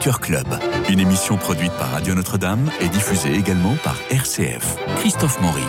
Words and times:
Culture 0.00 0.18
Club, 0.18 0.79
une 0.90 1.00
émission 1.00 1.36
produite 1.36 1.72
par 1.72 1.92
Radio 1.92 2.14
Notre-Dame 2.14 2.68
et 2.80 2.88
diffusée 2.88 3.34
également 3.34 3.76
par 3.84 3.96
RCF. 4.10 4.76
Christophe 4.96 5.40
Maury. 5.40 5.62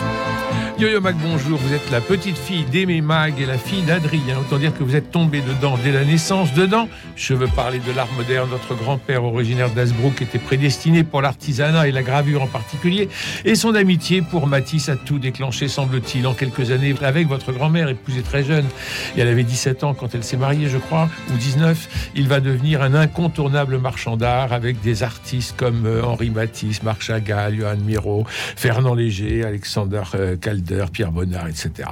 Yo-Yo 0.78 1.00
Mac, 1.00 1.16
bonjour. 1.22 1.58
Vous 1.58 1.74
êtes 1.74 1.90
la 1.92 2.00
petite 2.00 2.36
fille 2.36 2.64
d'Aimé 2.64 3.02
Mag 3.02 3.38
et 3.38 3.46
la 3.46 3.58
fille 3.58 3.82
d'Adrien. 3.82 4.38
Autant 4.38 4.56
dire 4.56 4.76
que 4.76 4.82
vous 4.82 4.96
êtes 4.96 5.12
tombé 5.12 5.40
dedans 5.40 5.78
dès 5.84 5.92
la 5.92 6.04
naissance. 6.04 6.54
Dedans, 6.54 6.88
je 7.14 7.34
veux 7.34 7.46
parler 7.46 7.78
de 7.78 7.92
l'art 7.92 8.10
moderne. 8.16 8.48
Notre 8.50 8.74
grand-père 8.74 9.22
originaire 9.22 9.70
d'Asbrook 9.70 10.22
était 10.22 10.38
prédestiné 10.40 11.04
pour 11.04 11.22
l'artisanat 11.22 11.86
et 11.86 11.92
la 11.92 12.02
gravure 12.02 12.42
en 12.42 12.46
particulier. 12.46 13.08
Et 13.44 13.54
son 13.54 13.74
amitié 13.74 14.22
pour 14.22 14.46
Matisse 14.46 14.88
a 14.88 14.96
tout 14.96 15.18
déclenché, 15.18 15.68
semble-t-il, 15.68 16.26
en 16.26 16.34
quelques 16.34 16.72
années 16.72 16.94
avec 17.02 17.28
votre 17.28 17.52
grand-mère, 17.52 17.88
épousée 17.88 18.22
très 18.22 18.42
jeune. 18.42 18.66
Et 19.16 19.20
elle 19.20 19.28
avait 19.28 19.44
17 19.44 19.84
ans 19.84 19.94
quand 19.94 20.14
elle 20.14 20.24
s'est 20.24 20.38
mariée, 20.38 20.68
je 20.68 20.78
crois, 20.78 21.08
ou 21.32 21.36
19. 21.36 22.10
Il 22.16 22.26
va 22.26 22.40
devenir 22.40 22.82
un 22.82 22.94
incontournable 22.94 23.78
marchand 23.78 24.16
d'art 24.16 24.52
avec 24.52 24.80
des 24.80 25.04
artistes 25.12 25.54
comme 25.56 25.84
euh, 25.86 26.02
Henri 26.02 26.30
Matisse, 26.30 26.82
Marc 26.82 27.02
Chagall, 27.02 27.56
Johan 27.58 27.76
Miro, 27.76 28.24
Fernand 28.28 28.94
Léger, 28.94 29.44
Alexander 29.44 30.02
euh, 30.14 30.36
Calder, 30.36 30.86
Pierre 30.92 31.12
Bonnard, 31.12 31.48
etc. 31.48 31.90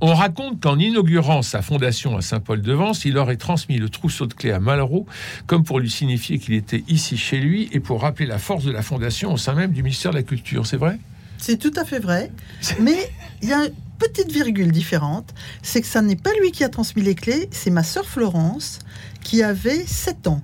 On 0.00 0.14
raconte 0.14 0.60
qu'en 0.60 0.78
inaugurant 0.78 1.42
sa 1.42 1.60
fondation 1.60 2.16
à 2.16 2.22
Saint-Paul-de-Vence, 2.22 3.04
il 3.04 3.18
aurait 3.18 3.36
transmis 3.36 3.78
le 3.78 3.88
trousseau 3.88 4.26
de 4.26 4.34
clés 4.34 4.52
à 4.52 4.60
Malraux, 4.60 5.06
comme 5.46 5.64
pour 5.64 5.80
lui 5.80 5.90
signifier 5.90 6.38
qu'il 6.38 6.54
était 6.54 6.84
ici 6.88 7.16
chez 7.16 7.38
lui 7.38 7.68
et 7.72 7.80
pour 7.80 8.02
rappeler 8.02 8.26
la 8.26 8.38
force 8.38 8.64
de 8.64 8.70
la 8.70 8.82
fondation 8.82 9.32
au 9.32 9.36
sein 9.36 9.54
même 9.54 9.72
du 9.72 9.82
ministère 9.82 10.12
de 10.12 10.16
la 10.16 10.22
Culture. 10.22 10.66
C'est 10.66 10.76
vrai? 10.76 10.98
C'est 11.38 11.58
tout 11.58 11.72
à 11.76 11.84
fait 11.84 11.98
vrai. 11.98 12.30
Mais 12.78 13.10
il 13.42 13.48
y 13.48 13.52
a 13.52 13.64
une 13.64 13.72
petite 13.98 14.30
virgule 14.30 14.70
différente. 14.70 15.34
C'est 15.62 15.80
que 15.80 15.88
ça 15.88 16.00
n'est 16.00 16.16
pas 16.16 16.30
lui 16.40 16.52
qui 16.52 16.62
a 16.62 16.68
transmis 16.68 17.02
les 17.02 17.16
clés, 17.16 17.48
c'est 17.50 17.70
ma 17.70 17.82
sœur 17.82 18.06
Florence 18.06 18.78
qui 19.22 19.42
avait 19.42 19.84
7 19.84 20.28
ans. 20.28 20.42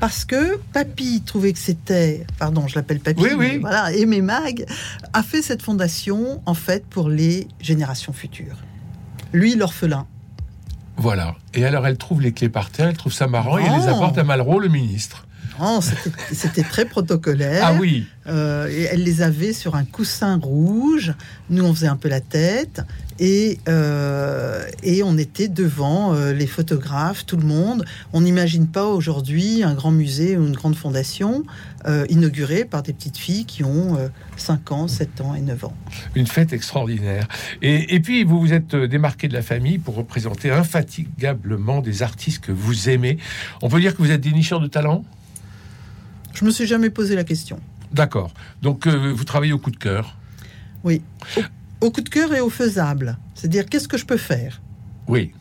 Parce 0.00 0.24
que 0.24 0.58
Papy 0.72 1.22
trouvait 1.26 1.52
que 1.52 1.58
c'était, 1.58 2.24
pardon, 2.38 2.68
je 2.68 2.76
l'appelle 2.76 3.00
Papy, 3.00 3.20
Oui, 3.20 3.30
oui. 3.36 3.58
voilà, 3.58 3.92
Aimé 3.92 4.20
Mag 4.22 4.64
a 5.12 5.22
fait 5.22 5.42
cette 5.42 5.62
fondation 5.62 6.40
en 6.46 6.54
fait 6.54 6.86
pour 6.86 7.08
les 7.08 7.48
générations 7.60 8.12
futures. 8.12 8.56
Lui, 9.32 9.54
l'orphelin. 9.56 10.06
Voilà. 10.96 11.34
Et 11.54 11.64
alors 11.64 11.86
elle 11.86 11.96
trouve 11.98 12.20
les 12.22 12.32
clés 12.32 12.48
par 12.48 12.70
terre, 12.70 12.88
elle 12.88 12.96
trouve 12.96 13.12
ça 13.12 13.26
marrant 13.28 13.58
et 13.58 13.62
elle 13.62 13.72
les 13.72 13.86
Non. 13.86 13.96
apporte 13.96 14.18
à 14.18 14.24
Malraux, 14.24 14.58
le 14.60 14.68
ministre. 14.68 15.26
C'était- 16.32 16.62
très 16.62 16.84
protocolaire. 16.84 17.62
Ah 17.64 17.74
oui 17.80 18.06
Euh, 18.26 18.68
et 18.68 18.82
elle 18.82 19.04
les 19.04 19.22
avait 19.22 19.54
sur 19.54 19.74
un 19.74 19.84
coussin 19.86 20.38
rouge. 20.42 21.14
Nous, 21.48 21.64
on 21.64 21.72
faisait 21.72 21.86
un 21.86 21.96
peu 21.96 22.08
la 22.10 22.20
tête. 22.20 22.82
Et, 23.18 23.58
euh, 23.68 24.62
et 24.82 25.02
on 25.02 25.16
était 25.16 25.48
devant 25.48 26.14
euh, 26.14 26.34
les 26.34 26.46
photographes, 26.46 27.24
tout 27.24 27.38
le 27.38 27.46
monde. 27.46 27.86
On 28.12 28.20
n'imagine 28.20 28.66
pas 28.66 28.84
aujourd'hui 28.84 29.62
un 29.62 29.72
grand 29.72 29.92
musée 29.92 30.36
ou 30.36 30.46
une 30.46 30.54
grande 30.54 30.76
fondation 30.76 31.44
inaugurée 32.10 32.66
par 32.66 32.82
des 32.82 32.92
petites 32.92 33.16
filles 33.16 33.46
qui 33.46 33.64
ont 33.64 33.96
euh, 33.96 34.08
5 34.36 34.72
ans, 34.72 34.88
7 34.88 35.22
ans 35.22 35.34
et 35.34 35.40
9 35.40 35.64
ans. 35.64 35.74
Une 36.14 36.26
fête 36.26 36.52
extraordinaire. 36.52 37.26
Et, 37.62 37.94
et 37.94 38.00
puis, 38.00 38.24
vous 38.24 38.40
vous 38.40 38.52
êtes 38.52 38.76
démarqué 38.76 39.26
de 39.26 39.32
la 39.32 39.40
famille 39.42 39.78
pour 39.78 39.94
représenter 39.94 40.50
infatigablement 40.50 41.80
des 41.80 42.02
artistes 42.02 42.44
que 42.44 42.52
vous 42.52 42.90
aimez. 42.90 43.16
On 43.62 43.68
peut 43.70 43.80
dire 43.80 43.96
que 43.96 44.02
vous 44.02 44.10
êtes 44.10 44.20
dénicheur 44.20 44.60
de 44.60 44.66
talent? 44.66 45.02
Je 46.38 46.44
me 46.44 46.50
suis 46.52 46.66
jamais 46.66 46.88
posé 46.88 47.16
la 47.16 47.24
question. 47.24 47.58
D'accord. 47.92 48.32
Donc, 48.62 48.86
euh, 48.86 49.12
vous 49.12 49.24
travaillez 49.24 49.52
au 49.52 49.58
coup 49.58 49.72
de 49.72 49.76
cœur 49.76 50.16
Oui. 50.84 51.02
Au, 51.36 51.86
au 51.86 51.90
coup 51.90 52.00
de 52.00 52.08
cœur 52.08 52.32
et 52.32 52.40
au 52.40 52.48
faisable. 52.48 53.18
C'est-à-dire, 53.34 53.66
qu'est-ce 53.66 53.88
que 53.88 53.96
je 53.98 54.06
peux 54.06 54.16
faire? 54.16 54.60
Oui. 55.08 55.32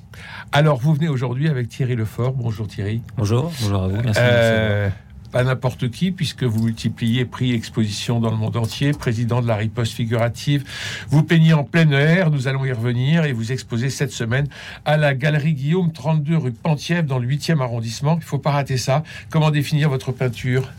Alors, 0.52 0.80
vous 0.80 0.96
venez 0.96 1.08
aujourd'hui 1.08 1.50
avec 1.50 1.70
Thierry 1.70 1.96
Lefort. 1.96 2.34
Bonjour 2.34 2.68
Thierry. 2.68 3.04
Bonjour, 3.16 3.54
bonjour 3.62 3.84
à 3.84 3.88
vous. 3.90 3.98
Merci. 3.98 4.20
Euh, 4.24 4.90
pas 5.32 5.44
n'importe 5.44 5.92
qui, 5.92 6.12
puisque 6.12 6.42
vous 6.44 6.64
multipliez 6.64 7.26
prix 7.26 7.54
exposition 7.54 8.20
dans 8.20 8.32
le 8.32 8.38
monde 8.38 8.58
entier, 8.58 8.92
président 8.94 9.44
de 9.44 9.48
la 9.48 9.56
riposte 9.56 9.94
figurative. 9.94 10.64
Vous 11.10 11.22
peignez 11.22 11.54
en 11.54 11.64
plein 11.64 11.92
air, 11.92 12.32
nous 12.32 12.48
allons 12.48 12.66
y 12.66 12.72
revenir, 12.72 13.26
et 13.26 13.34
vous 13.34 13.52
exposez 13.52 13.92
cette 13.92 14.12
semaine 14.12 14.48
à 14.84 14.98
la 14.98 15.14
Galerie 15.14 15.54
Guillaume, 15.54 15.92
32 15.92 16.38
rue 16.38 16.54
Pentiev, 16.54 17.06
dans 17.06 17.20
le 17.20 17.28
8e 17.28 17.62
arrondissement. 17.62 18.18
Il 18.20 18.24
faut 18.26 18.40
pas 18.40 18.52
rater 18.52 18.78
ça. 18.78 19.04
Comment 19.30 19.52
définir 19.52 19.90
votre 19.90 20.12
peinture? 20.12 20.72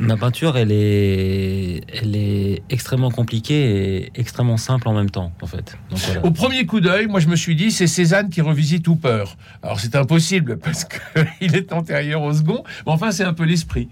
Ma 0.00 0.16
peinture, 0.16 0.56
elle 0.56 0.72
est, 0.72 1.82
elle 1.92 2.16
est 2.16 2.62
extrêmement 2.70 3.10
compliquée 3.10 3.98
et 4.04 4.12
extrêmement 4.14 4.56
simple 4.56 4.88
en 4.88 4.94
même 4.94 5.10
temps, 5.10 5.30
en 5.42 5.46
fait. 5.46 5.76
Donc, 5.90 5.98
voilà. 6.00 6.24
Au 6.24 6.30
premier 6.30 6.64
coup 6.64 6.80
d'œil, 6.80 7.06
moi 7.06 7.20
je 7.20 7.28
me 7.28 7.36
suis 7.36 7.54
dit, 7.54 7.70
c'est 7.70 7.86
Cézanne 7.86 8.30
qui 8.30 8.40
revisite 8.40 8.88
Hooper. 8.88 9.24
Alors 9.62 9.78
c'est 9.78 9.94
impossible, 9.96 10.58
parce 10.58 10.86
qu'il 10.86 11.54
est 11.54 11.72
antérieur 11.72 12.22
au 12.22 12.32
second, 12.32 12.62
mais 12.86 12.92
enfin 12.92 13.10
c'est 13.12 13.24
un 13.24 13.34
peu 13.34 13.44
l'esprit. 13.44 13.88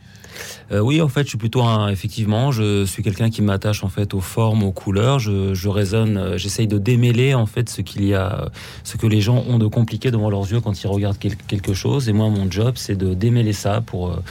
Euh, 0.70 0.78
oui, 0.80 1.00
en 1.02 1.08
fait, 1.08 1.24
je 1.24 1.28
suis 1.30 1.38
plutôt 1.38 1.62
un, 1.62 1.88
effectivement, 1.88 2.52
je 2.52 2.84
suis 2.84 3.02
quelqu'un 3.02 3.28
qui 3.28 3.42
m'attache 3.42 3.82
en 3.84 3.88
fait 3.88 4.14
aux 4.14 4.20
formes, 4.20 4.62
aux 4.62 4.70
couleurs. 4.72 5.18
Je, 5.18 5.52
je 5.52 5.68
raisonne, 5.68 6.16
euh, 6.16 6.38
j'essaye 6.38 6.68
de 6.68 6.78
démêler 6.78 7.34
en 7.34 7.46
fait 7.46 7.68
ce 7.68 7.80
qu'il 7.82 8.04
y 8.04 8.14
a, 8.14 8.48
ce 8.84 8.96
que 8.96 9.06
les 9.06 9.20
gens 9.20 9.42
ont 9.48 9.58
de 9.58 9.66
compliqué 9.66 10.10
devant 10.10 10.30
leurs 10.30 10.50
yeux 10.50 10.60
quand 10.60 10.80
ils 10.82 10.86
regardent 10.86 11.18
quel- 11.18 11.36
quelque 11.36 11.74
chose. 11.74 12.08
Et 12.08 12.12
moi, 12.12 12.28
mon 12.30 12.48
job, 12.50 12.74
c'est 12.76 12.96
de 12.96 13.14
démêler 13.14 13.52
ça 13.52 13.80
pour 13.80 14.10
euh, 14.10 14.22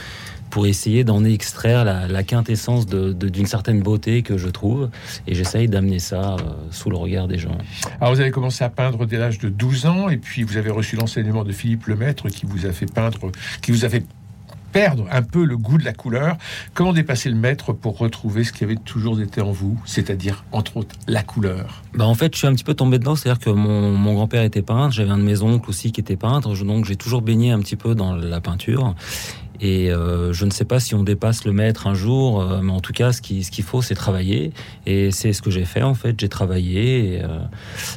pour 0.50 0.66
essayer 0.66 1.04
d'en 1.04 1.24
extraire 1.24 1.84
la, 1.84 2.06
la 2.08 2.22
quintessence 2.22 2.86
de- 2.86 3.12
de- 3.12 3.28
d'une 3.28 3.46
certaine 3.46 3.80
beauté 3.82 4.22
que 4.22 4.36
je 4.38 4.48
trouve. 4.48 4.90
Et 5.26 5.34
j'essaye 5.34 5.68
d'amener 5.68 5.98
ça 5.98 6.34
euh, 6.34 6.42
sous 6.70 6.90
le 6.90 6.96
regard 6.96 7.28
des 7.28 7.38
gens. 7.38 7.56
Alors 8.00 8.14
vous 8.14 8.20
avez 8.20 8.30
commencé 8.30 8.64
à 8.64 8.68
peindre 8.70 9.06
dès 9.06 9.18
l'âge 9.18 9.38
de 9.38 9.48
12 9.48 9.86
ans, 9.86 10.08
et 10.08 10.16
puis 10.16 10.42
vous 10.42 10.56
avez 10.56 10.70
reçu 10.70 10.96
l'enseignement 10.96 11.44
de 11.44 11.52
Philippe 11.52 11.86
Lemaître 11.86 12.28
qui 12.28 12.46
vous 12.46 12.66
a 12.66 12.72
fait 12.72 12.86
peindre, 12.86 13.18
qui 13.62 13.72
vous 13.72 13.84
a 13.84 13.88
fait 13.88 14.04
perdre 14.70 15.06
un 15.10 15.22
peu 15.22 15.44
le 15.46 15.56
goût 15.56 15.78
de 15.78 15.84
la 15.84 15.94
couleur. 15.94 16.36
Comment 16.74 16.92
dépasser 16.92 17.30
le 17.30 17.36
maître 17.36 17.72
pour 17.72 17.96
retrouver 17.96 18.44
ce 18.44 18.52
qui 18.52 18.64
avait 18.64 18.76
toujours 18.76 19.18
été 19.18 19.40
en 19.40 19.50
vous, 19.50 19.80
c'est-à-dire 19.86 20.44
entre 20.52 20.76
autres 20.76 20.94
la 21.06 21.22
couleur? 21.22 21.82
Bah 21.94 22.04
en 22.06 22.12
fait, 22.14 22.34
je 22.34 22.38
suis 22.38 22.46
un 22.46 22.52
petit 22.52 22.64
peu 22.64 22.74
tombé 22.74 22.98
dedans, 22.98 23.16
c'est-à-dire 23.16 23.42
que 23.42 23.48
mon, 23.48 23.92
mon 23.92 24.12
grand-père 24.12 24.42
était 24.42 24.60
peintre, 24.60 24.92
j'avais 24.94 25.08
un 25.10 25.16
de 25.16 25.22
mes 25.22 25.40
oncles 25.40 25.70
aussi 25.70 25.90
qui 25.90 26.02
était 26.02 26.16
peintre, 26.16 26.54
donc 26.64 26.84
j'ai 26.84 26.96
toujours 26.96 27.22
baigné 27.22 27.50
un 27.50 27.60
petit 27.60 27.76
peu 27.76 27.94
dans 27.94 28.14
la 28.14 28.40
peinture. 28.42 28.94
Et 29.60 29.90
euh, 29.90 30.32
je 30.32 30.44
ne 30.44 30.50
sais 30.50 30.64
pas 30.64 30.78
si 30.78 30.94
on 30.94 31.02
dépasse 31.02 31.44
le 31.44 31.52
maître 31.52 31.86
un 31.88 31.94
jour, 31.94 32.40
euh, 32.40 32.60
mais 32.62 32.70
en 32.72 32.80
tout 32.80 32.92
cas, 32.92 33.12
ce 33.12 33.20
qui- 33.20 33.42
ce 33.42 33.50
qu'il 33.50 33.64
faut, 33.64 33.82
c'est 33.82 33.94
travailler. 33.96 34.52
Et 34.86 35.10
c'est 35.10 35.32
ce 35.32 35.42
que 35.42 35.50
j'ai 35.50 35.64
fait 35.64 35.82
en 35.82 35.94
fait. 35.94 36.14
J'ai 36.20 36.28
travaillé 36.28 37.14
et, 37.16 37.24
euh, 37.24 37.38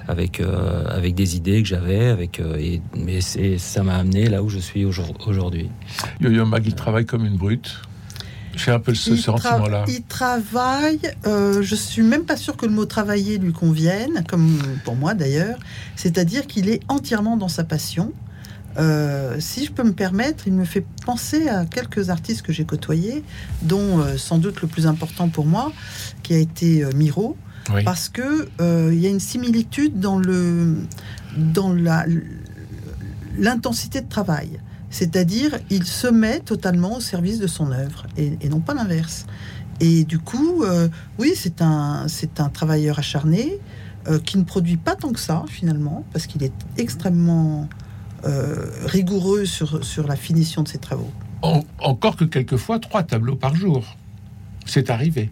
avec 0.07 0.39
euh, 0.39 0.85
avec 0.87 1.13
des 1.15 1.35
idées 1.35 1.61
que 1.61 1.67
j'avais, 1.67 2.07
avec 2.07 2.39
euh, 2.39 2.55
et 2.57 2.81
mais 2.97 3.21
c'est 3.21 3.57
ça 3.59 3.83
m'a 3.83 3.95
amené 3.95 4.27
là 4.27 4.41
où 4.41 4.49
je 4.49 4.59
suis 4.59 4.85
aujourd- 4.85 5.15
aujourd'hui. 5.27 5.69
Yo-Yo 6.19 6.45
Mag, 6.45 6.65
il 6.65 6.73
travaille 6.75 7.05
comme 7.05 7.25
une 7.25 7.37
brute. 7.37 7.79
J'ai 8.53 8.71
un 8.71 8.79
peu 8.79 8.93
ce 8.93 9.11
sentiment-là. 9.15 9.85
Il 9.87 10.01
travaille. 10.03 10.99
euh, 11.25 11.61
je 11.61 11.73
suis 11.73 12.01
même 12.01 12.25
pas 12.25 12.35
sûre 12.35 12.57
que 12.57 12.65
le 12.65 12.73
mot 12.73 12.83
travailler 12.85 13.37
lui 13.37 13.53
convienne, 13.53 14.25
comme 14.27 14.57
pour 14.83 14.95
moi 14.97 15.13
d'ailleurs. 15.13 15.57
C'est-à-dire 15.95 16.47
qu'il 16.47 16.67
est 16.69 16.81
entièrement 16.89 17.37
dans 17.37 17.47
sa 17.47 17.63
passion. 17.63 18.11
Euh, 18.77 19.35
si 19.39 19.65
je 19.65 19.71
peux 19.71 19.83
me 19.83 19.93
permettre, 19.93 20.47
il 20.47 20.53
me 20.53 20.65
fait 20.65 20.85
penser 21.05 21.49
à 21.49 21.65
quelques 21.65 22.09
artistes 22.09 22.41
que 22.41 22.53
j'ai 22.53 22.65
côtoyés, 22.65 23.23
dont 23.63 23.99
euh, 23.99 24.17
sans 24.17 24.37
doute 24.37 24.61
le 24.61 24.67
plus 24.67 24.87
important 24.87 25.29
pour 25.29 25.45
moi, 25.45 25.71
qui 26.23 26.33
a 26.33 26.37
été 26.37 26.83
euh, 26.83 26.91
Miro, 26.95 27.35
Oui. 27.73 27.83
parce 27.83 28.07
que 28.09 28.47
euh, 28.61 28.91
il 28.93 28.99
y 28.99 29.07
a 29.07 29.09
une 29.09 29.19
similitude 29.19 29.99
dans 29.99 30.17
le 30.19 30.77
dans 31.37 31.73
la 31.73 32.05
l'intensité 33.37 34.01
de 34.01 34.09
travail. 34.09 34.59
C'est-à-dire, 34.89 35.57
il 35.69 35.85
se 35.85 36.07
met 36.07 36.39
totalement 36.41 36.97
au 36.97 36.99
service 36.99 37.39
de 37.39 37.47
son 37.47 37.71
œuvre 37.71 38.07
et, 38.17 38.37
et 38.41 38.49
non 38.49 38.59
pas 38.59 38.73
l'inverse. 38.73 39.25
Et 39.79 40.03
du 40.03 40.19
coup, 40.19 40.63
oui, 41.17 41.31
c'est 41.35 41.61
un, 41.61 42.07
c'est 42.09 42.39
un 42.41 42.49
travailleur 42.49 42.99
acharné 42.99 43.57
qui 44.25 44.37
ne 44.37 44.43
produit 44.43 44.75
pas 44.77 44.95
tant 44.95 45.11
que 45.13 45.19
ça, 45.19 45.43
finalement, 45.47 46.03
parce 46.11 46.27
qu'il 46.27 46.43
est 46.43 46.51
extrêmement 46.77 47.67
rigoureux 48.85 49.45
sur, 49.45 49.83
sur 49.83 50.07
la 50.07 50.15
finition 50.15 50.63
de 50.63 50.67
ses 50.67 50.77
travaux. 50.77 51.11
En- 51.41 51.63
encore 51.79 52.15
que 52.15 52.25
quelquefois, 52.25 52.79
trois 52.79 53.03
tableaux 53.03 53.35
par 53.35 53.55
jour. 53.55 53.97
C'est 54.65 54.89
arrivé. 54.89 55.29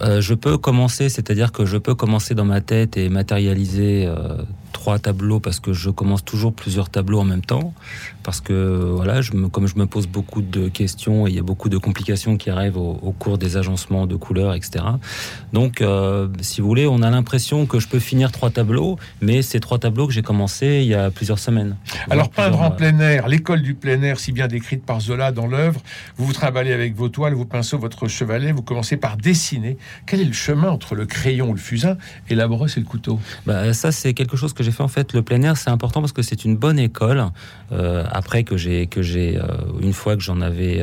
Euh, 0.00 0.20
je 0.20 0.34
peux 0.34 0.58
commencer, 0.58 1.08
c'est-à-dire 1.08 1.50
que 1.52 1.64
je 1.64 1.76
peux 1.76 1.94
commencer 1.94 2.34
dans 2.34 2.44
ma 2.44 2.60
tête 2.60 2.96
et 2.96 3.08
matérialiser 3.08 4.06
euh, 4.06 4.36
trois 4.72 4.98
tableaux 4.98 5.40
parce 5.40 5.58
que 5.58 5.72
je 5.72 5.90
commence 5.90 6.24
toujours 6.24 6.52
plusieurs 6.52 6.88
tableaux 6.88 7.18
en 7.20 7.24
même 7.24 7.44
temps. 7.44 7.72
Parce 8.28 8.42
que 8.42 8.90
voilà, 8.94 9.22
je 9.22 9.32
me, 9.32 9.48
comme 9.48 9.66
je 9.66 9.76
me 9.76 9.86
pose 9.86 10.06
beaucoup 10.06 10.42
de 10.42 10.68
questions 10.68 11.26
et 11.26 11.30
il 11.30 11.36
y 11.36 11.38
a 11.38 11.42
beaucoup 11.42 11.70
de 11.70 11.78
complications 11.78 12.36
qui 12.36 12.50
arrivent 12.50 12.76
au, 12.76 12.98
au 13.00 13.12
cours 13.12 13.38
des 13.38 13.56
agencements 13.56 14.06
de 14.06 14.16
couleurs, 14.16 14.52
etc. 14.52 14.84
Donc, 15.54 15.80
euh, 15.80 16.28
si 16.42 16.60
vous 16.60 16.68
voulez, 16.68 16.86
on 16.86 17.00
a 17.00 17.08
l'impression 17.08 17.64
que 17.64 17.80
je 17.80 17.88
peux 17.88 17.98
finir 17.98 18.30
trois 18.30 18.50
tableaux, 18.50 18.98
mais 19.22 19.40
c'est 19.40 19.60
trois 19.60 19.78
tableaux 19.78 20.06
que 20.06 20.12
j'ai 20.12 20.20
commencé 20.20 20.80
il 20.82 20.88
y 20.88 20.94
a 20.94 21.10
plusieurs 21.10 21.38
semaines. 21.38 21.76
Alors, 22.10 22.28
peindre 22.28 22.58
en 22.58 22.68
mois. 22.68 22.76
plein 22.76 22.98
air, 23.00 23.28
l'école 23.28 23.62
du 23.62 23.72
plein 23.72 24.02
air, 24.02 24.20
si 24.20 24.32
bien 24.32 24.46
décrite 24.46 24.84
par 24.84 25.00
Zola 25.00 25.32
dans 25.32 25.46
l'œuvre, 25.46 25.80
vous 26.18 26.26
vous 26.26 26.34
trimballez 26.34 26.74
avec 26.74 26.94
vos 26.94 27.08
toiles, 27.08 27.32
vos 27.32 27.46
pinceaux, 27.46 27.78
votre 27.78 28.08
chevalet, 28.08 28.52
vous 28.52 28.60
commencez 28.60 28.98
par 28.98 29.16
dessiner. 29.16 29.78
Quel 30.04 30.20
est 30.20 30.26
le 30.26 30.34
chemin 30.34 30.68
entre 30.68 30.94
le 30.94 31.06
crayon 31.06 31.48
ou 31.48 31.54
le 31.54 31.58
fusain 31.58 31.96
et 32.28 32.34
la 32.34 32.46
brosse 32.46 32.76
et 32.76 32.80
le 32.80 32.86
couteau? 32.86 33.18
Bah, 33.46 33.72
ça, 33.72 33.90
c'est 33.90 34.12
quelque 34.12 34.36
chose 34.36 34.52
que 34.52 34.62
j'ai 34.62 34.70
fait 34.70 34.82
en 34.82 34.88
fait 34.88 35.14
le 35.14 35.22
plein 35.22 35.40
air, 35.40 35.56
c'est 35.56 35.70
important 35.70 36.00
parce 36.00 36.12
que 36.12 36.20
c'est 36.20 36.44
une 36.44 36.58
bonne 36.58 36.78
école. 36.78 37.24
Euh, 37.72 38.04
après 38.18 38.42
que 38.44 38.56
j'ai 38.56 38.86
que 38.86 39.02
j'ai 39.02 39.38
une 39.80 39.92
fois 39.92 40.16
que 40.16 40.22
j'en 40.22 40.40
avais 40.40 40.82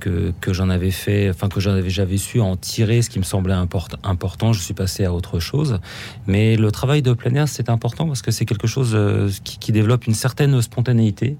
que, 0.00 0.32
que 0.40 0.52
j'en 0.52 0.68
avais 0.68 0.90
fait, 0.90 1.30
enfin 1.30 1.48
que 1.48 1.60
j'avais 1.60 1.90
j'avais 1.90 2.16
su 2.16 2.40
en 2.40 2.56
tirer 2.56 3.02
ce 3.02 3.10
qui 3.10 3.18
me 3.18 3.24
semblait 3.24 3.54
important, 3.54 4.52
je 4.52 4.60
suis 4.60 4.74
passé 4.74 5.04
à 5.04 5.12
autre 5.12 5.38
chose. 5.38 5.80
Mais 6.26 6.56
le 6.56 6.70
travail 6.70 7.02
de 7.02 7.12
plein 7.12 7.34
air, 7.34 7.48
c'est 7.48 7.68
important 7.68 8.06
parce 8.06 8.22
que 8.22 8.30
c'est 8.30 8.44
quelque 8.44 8.66
chose 8.66 8.96
qui, 9.44 9.58
qui 9.58 9.72
développe 9.72 10.06
une 10.06 10.14
certaine 10.14 10.60
spontanéité. 10.62 11.36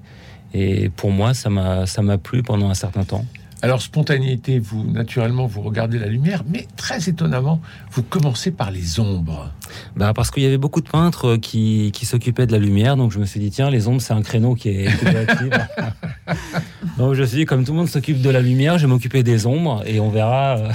Et 0.54 0.90
pour 0.90 1.10
moi, 1.10 1.34
ça 1.34 1.50
m'a 1.50 1.86
ça 1.86 2.02
m'a 2.02 2.18
plu 2.18 2.42
pendant 2.42 2.68
un 2.68 2.74
certain 2.74 3.04
temps. 3.04 3.24
Alors, 3.64 3.80
spontanéité, 3.80 4.58
vous, 4.58 4.82
naturellement, 4.82 5.46
vous 5.46 5.62
regardez 5.62 5.96
la 5.96 6.08
lumière, 6.08 6.42
mais 6.48 6.66
très 6.76 7.08
étonnamment, 7.08 7.60
vous 7.92 8.02
commencez 8.02 8.50
par 8.50 8.72
les 8.72 8.98
ombres. 8.98 9.52
Bah, 9.94 10.12
parce 10.12 10.32
qu'il 10.32 10.42
y 10.42 10.46
avait 10.46 10.58
beaucoup 10.58 10.80
de 10.80 10.88
peintres 10.88 11.36
qui, 11.36 11.92
qui 11.94 12.04
s'occupaient 12.04 12.46
de 12.46 12.52
la 12.52 12.58
lumière, 12.58 12.96
donc 12.96 13.12
je 13.12 13.20
me 13.20 13.24
suis 13.24 13.38
dit, 13.38 13.50
tiens, 13.52 13.70
les 13.70 13.86
ombres, 13.86 14.00
c'est 14.00 14.14
un 14.14 14.22
créneau 14.22 14.56
qui 14.56 14.70
est, 14.70 14.88
donc 16.98 17.14
je 17.14 17.20
me 17.20 17.26
suis 17.26 17.38
dit, 17.38 17.44
comme 17.44 17.64
tout 17.64 17.70
le 17.70 17.78
monde 17.78 17.88
s'occupe 17.88 18.20
de 18.20 18.30
la 18.30 18.40
lumière, 18.40 18.78
je 18.78 18.86
vais 18.86 18.92
m'occuper 18.92 19.22
des 19.22 19.46
ombres 19.46 19.84
et 19.86 20.00
on 20.00 20.10
verra. 20.10 20.58
Euh. 20.58 20.70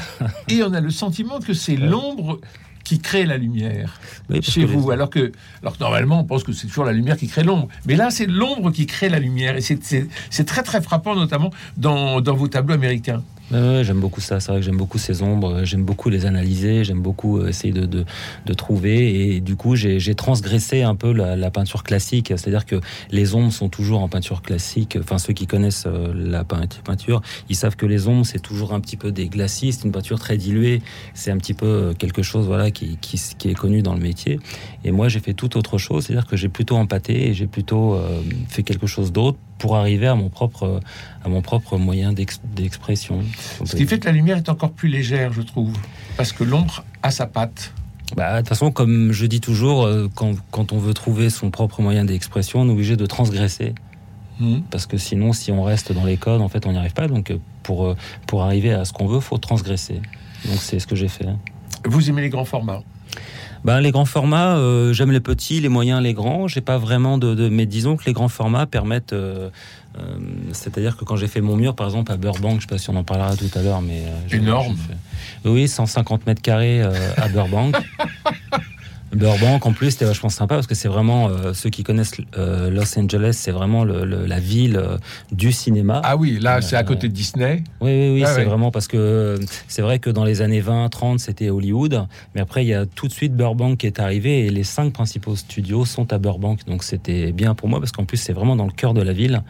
et 0.47 0.63
on 0.63 0.73
a 0.73 0.79
le 0.79 0.89
sentiment 0.89 1.39
que 1.39 1.53
c'est 1.53 1.75
l'ombre 1.75 2.39
qui 2.87 2.99
crée 2.99 3.25
la 3.25 3.37
lumière 3.37 3.99
chez 4.41 4.63
vous, 4.63 4.91
alors, 4.91 5.09
que, 5.09 5.33
alors 5.61 5.75
normalement 5.81 6.21
on 6.21 6.23
pense 6.23 6.45
que 6.45 6.53
c'est 6.53 6.67
toujours 6.67 6.85
la 6.85 6.93
lumière 6.93 7.17
qui 7.17 7.27
crée 7.27 7.43
l'ombre. 7.43 7.67
Mais 7.85 7.95
là, 7.95 8.11
c'est 8.11 8.27
l'ombre 8.27 8.71
qui 8.71 8.85
crée 8.85 9.09
la 9.09 9.19
lumière. 9.19 9.57
Et 9.57 9.61
c'est 9.61 10.45
très 10.45 10.63
très 10.63 10.81
frappant, 10.81 11.13
notamment 11.13 11.51
dans, 11.75 12.21
dans 12.21 12.33
vos 12.33 12.47
tableaux 12.47 12.75
américains 12.75 13.23
j'aime 13.51 13.99
beaucoup 13.99 14.21
ça. 14.21 14.39
C'est 14.39 14.51
vrai 14.51 14.59
que 14.59 14.65
j'aime 14.65 14.77
beaucoup 14.77 14.97
ces 14.97 15.21
ombres. 15.21 15.63
J'aime 15.63 15.83
beaucoup 15.83 16.09
les 16.09 16.25
analyser. 16.25 16.83
J'aime 16.83 17.01
beaucoup 17.01 17.39
euh, 17.39 17.47
essayer 17.47 17.73
de, 17.73 18.05
trouver. 18.53 19.35
Et 19.35 19.41
du 19.41 19.55
coup, 19.55 19.75
j'ai 19.75 20.15
transgressé 20.15 20.81
un 20.83 20.95
peu 20.95 21.11
la, 21.11 21.51
peinture 21.51 21.83
classique. 21.83 22.33
C'est-à-dire 22.35 22.65
que 22.65 22.79
les 23.11 23.35
ombres 23.35 23.51
sont 23.51 23.69
toujours 23.69 24.01
en 24.01 24.09
peinture 24.09 24.41
classique. 24.41 24.97
Enfin, 24.99 25.17
ceux 25.17 25.33
qui 25.33 25.47
connaissent 25.47 25.85
euh, 25.87 26.13
la 26.15 26.43
peinture, 26.43 27.21
ils 27.49 27.55
savent 27.55 27.75
que 27.75 27.85
les 27.85 28.07
ombres, 28.07 28.25
c'est 28.25 28.41
toujours 28.41 28.73
un 28.73 28.79
petit 28.79 28.97
peu 28.97 29.11
des 29.11 29.27
glacis. 29.27 29.73
C'est 29.73 29.85
une 29.85 29.91
peinture 29.91 30.19
très 30.19 30.37
diluée. 30.37 30.81
C'est 31.13 31.31
un 31.31 31.37
petit 31.37 31.53
peu 31.53 31.65
euh, 31.65 31.93
quelque 31.93 32.21
chose 32.21 32.47
voilà, 32.47 32.71
qui, 32.71 32.97
est 33.45 33.53
connu 33.53 33.81
dans 33.81 33.93
le 33.93 34.01
métier. 34.01 34.39
Et 34.83 34.91
moi, 34.91 35.07
j'ai 35.07 35.19
fait 35.19 35.33
tout 35.33 35.57
autre 35.57 35.77
chose. 35.77 36.05
C'est-à-dire 36.05 36.27
que 36.27 36.35
j'ai 36.35 36.49
plutôt 36.49 36.75
empâté 36.75 37.29
et 37.29 37.33
j'ai 37.33 37.47
plutôt 37.47 37.99
fait 38.49 38.63
quelque 38.63 38.87
chose 38.87 39.11
d'autre 39.11 39.37
pour 39.57 39.75
arriver 39.75 40.07
à 40.07 40.15
mon 40.15 40.29
propre, 40.29 40.81
à 41.23 41.29
mon 41.29 41.41
propre 41.41 41.77
moyen 41.77 42.13
d'expression. 42.13 43.21
Ce 43.65 43.75
qui 43.75 43.85
fait 43.85 43.99
que 43.99 44.05
la 44.05 44.11
lumière 44.11 44.37
est 44.37 44.49
encore 44.49 44.71
plus 44.71 44.89
légère, 44.89 45.33
je 45.33 45.41
trouve, 45.41 45.73
parce 46.15 46.31
que 46.31 46.43
l'ombre 46.43 46.83
a 47.03 47.11
sa 47.11 47.27
patte. 47.27 47.73
Bah, 48.15 48.33
de 48.33 48.37
toute 48.39 48.49
façon, 48.49 48.71
comme 48.71 49.11
je 49.11 49.25
dis 49.25 49.41
toujours, 49.41 49.85
euh, 49.85 50.07
quand, 50.13 50.35
quand 50.51 50.71
on 50.71 50.77
veut 50.77 50.93
trouver 50.93 51.29
son 51.29 51.51
propre 51.51 51.81
moyen 51.81 52.05
d'expression, 52.05 52.61
on 52.61 52.67
est 52.67 52.71
obligé 52.71 52.95
de 52.95 53.05
transgresser. 53.05 53.75
Hmm. 54.39 54.59
Parce 54.71 54.85
que 54.85 54.97
sinon, 54.97 55.33
si 55.33 55.51
on 55.51 55.63
reste 55.63 55.91
dans 55.91 56.05
les 56.05 56.17
codes, 56.17 56.41
en 56.41 56.47
fait, 56.47 56.65
on 56.65 56.71
n'y 56.71 56.77
arrive 56.77 56.93
pas. 56.93 57.07
Donc, 57.07 57.31
euh, 57.31 57.39
pour, 57.63 57.85
euh, 57.85 57.97
pour 58.27 58.43
arriver 58.43 58.71
à 58.71 58.85
ce 58.85 58.93
qu'on 58.93 59.07
veut, 59.07 59.19
faut 59.19 59.37
transgresser. 59.37 59.95
Donc, 60.45 60.57
c'est 60.59 60.79
ce 60.79 60.87
que 60.87 60.95
j'ai 60.95 61.07
fait. 61.07 61.25
Vous 61.85 62.09
aimez 62.09 62.21
les 62.21 62.29
grands 62.29 62.45
formats 62.45 62.81
ben, 63.63 63.81
les 63.81 63.91
grands 63.91 64.05
formats, 64.05 64.55
euh, 64.55 64.93
j'aime 64.93 65.11
les 65.11 65.19
petits, 65.19 65.59
les 65.59 65.69
moyens, 65.69 66.01
les 66.01 66.13
grands. 66.13 66.47
J'ai 66.47 66.61
pas 66.61 66.77
vraiment 66.77 67.17
de, 67.17 67.49
mais 67.49 67.65
disons 67.65 67.97
que 67.97 68.05
les 68.05 68.13
grands 68.13 68.29
formats 68.29 68.65
permettent. 68.65 69.13
Euh, 69.13 69.49
euh, 69.97 70.17
c'est-à-dire 70.53 70.95
que 70.95 71.05
quand 71.05 71.15
j'ai 71.15 71.27
fait 71.27 71.41
mon 71.41 71.55
mur, 71.55 71.75
par 71.75 71.87
exemple 71.87 72.11
à 72.11 72.17
Burbank, 72.17 72.57
je 72.57 72.61
sais 72.61 72.67
pas 72.67 72.77
si 72.77 72.89
on 72.89 72.95
en 72.95 73.03
parlera 73.03 73.35
tout 73.35 73.49
à 73.55 73.61
l'heure, 73.61 73.81
mais 73.81 74.03
énorme. 74.31 74.77
Oui, 75.43 75.67
150 75.67 76.27
mètres 76.27 76.41
carrés 76.41 76.81
à 76.81 77.27
Burbank. 77.29 77.75
Burbank, 79.13 79.65
en 79.65 79.73
plus, 79.73 79.91
c'était 79.91 80.05
vachement 80.05 80.29
sympa 80.29 80.55
parce 80.55 80.67
que 80.67 80.75
c'est 80.75 80.87
vraiment, 80.87 81.29
euh, 81.29 81.53
ceux 81.53 81.69
qui 81.69 81.83
connaissent 81.83 82.15
euh, 82.37 82.69
Los 82.69 82.97
Angeles, 82.99 83.33
c'est 83.33 83.51
vraiment 83.51 83.85
la 83.85 84.39
ville 84.39 84.77
euh, 84.77 84.97
du 85.31 85.51
cinéma. 85.51 86.01
Ah 86.03 86.17
oui, 86.17 86.39
là, 86.39 86.61
c'est 86.61 86.75
à 86.75 86.83
côté 86.83 87.07
de 87.07 87.13
Disney. 87.13 87.63
Oui, 87.79 87.91
oui, 87.91 88.09
oui, 88.15 88.23
ah 88.25 88.33
c'est 88.33 88.43
vraiment 88.43 88.71
parce 88.71 88.87
que 88.87 89.39
c'est 89.67 89.81
vrai 89.81 89.99
que 89.99 90.09
dans 90.09 90.25
les 90.25 90.41
années 90.41 90.59
20, 90.59 90.89
30, 90.89 91.19
c'était 91.19 91.49
Hollywood, 91.49 92.05
mais 92.35 92.41
après, 92.41 92.65
il 92.65 92.67
y 92.67 92.73
a 92.73 92.85
tout 92.85 93.07
de 93.07 93.13
suite 93.13 93.35
Burbank 93.35 93.79
qui 93.79 93.87
est 93.87 93.99
arrivé 93.99 94.45
et 94.45 94.49
les 94.49 94.63
cinq 94.63 94.93
principaux 94.93 95.35
studios 95.35 95.85
sont 95.85 96.11
à 96.11 96.17
Burbank. 96.17 96.65
Donc, 96.67 96.83
c'était 96.83 97.31
bien 97.31 97.55
pour 97.55 97.69
moi 97.69 97.79
parce 97.79 97.91
qu'en 97.91 98.05
plus, 98.05 98.17
c'est 98.17 98.33
vraiment 98.33 98.55
dans 98.55 98.65
le 98.65 98.71
cœur 98.71 98.93
de 98.93 99.01
la 99.01 99.13
ville 99.13 99.41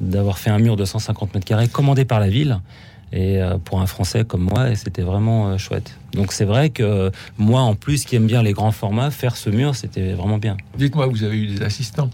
d'avoir 0.00 0.38
fait 0.38 0.50
un 0.50 0.58
mur 0.58 0.76
de 0.76 0.84
150 0.84 1.34
mètres 1.34 1.46
carrés 1.46 1.68
commandé 1.68 2.04
par 2.04 2.20
la 2.20 2.28
ville. 2.28 2.60
Et 3.12 3.40
euh, 3.40 3.58
pour 3.58 3.80
un 3.80 3.86
Français 3.86 4.24
comme 4.24 4.42
moi, 4.42 4.74
c'était 4.74 5.02
vraiment 5.02 5.48
euh, 5.48 5.58
chouette. 5.58 5.96
Donc 6.12 6.32
c'est 6.32 6.44
vrai 6.44 6.70
que 6.70 7.10
moi, 7.38 7.60
en 7.60 7.74
plus, 7.74 8.04
qui 8.04 8.16
aime 8.16 8.26
bien 8.26 8.42
les 8.42 8.52
grands 8.52 8.72
formats, 8.72 9.10
faire 9.10 9.36
ce 9.36 9.50
mur, 9.50 9.74
c'était 9.74 10.12
vraiment 10.12 10.38
bien. 10.38 10.56
Dites-moi, 10.76 11.06
vous 11.06 11.22
avez 11.22 11.36
eu 11.36 11.46
des 11.46 11.62
assistants? 11.62 12.10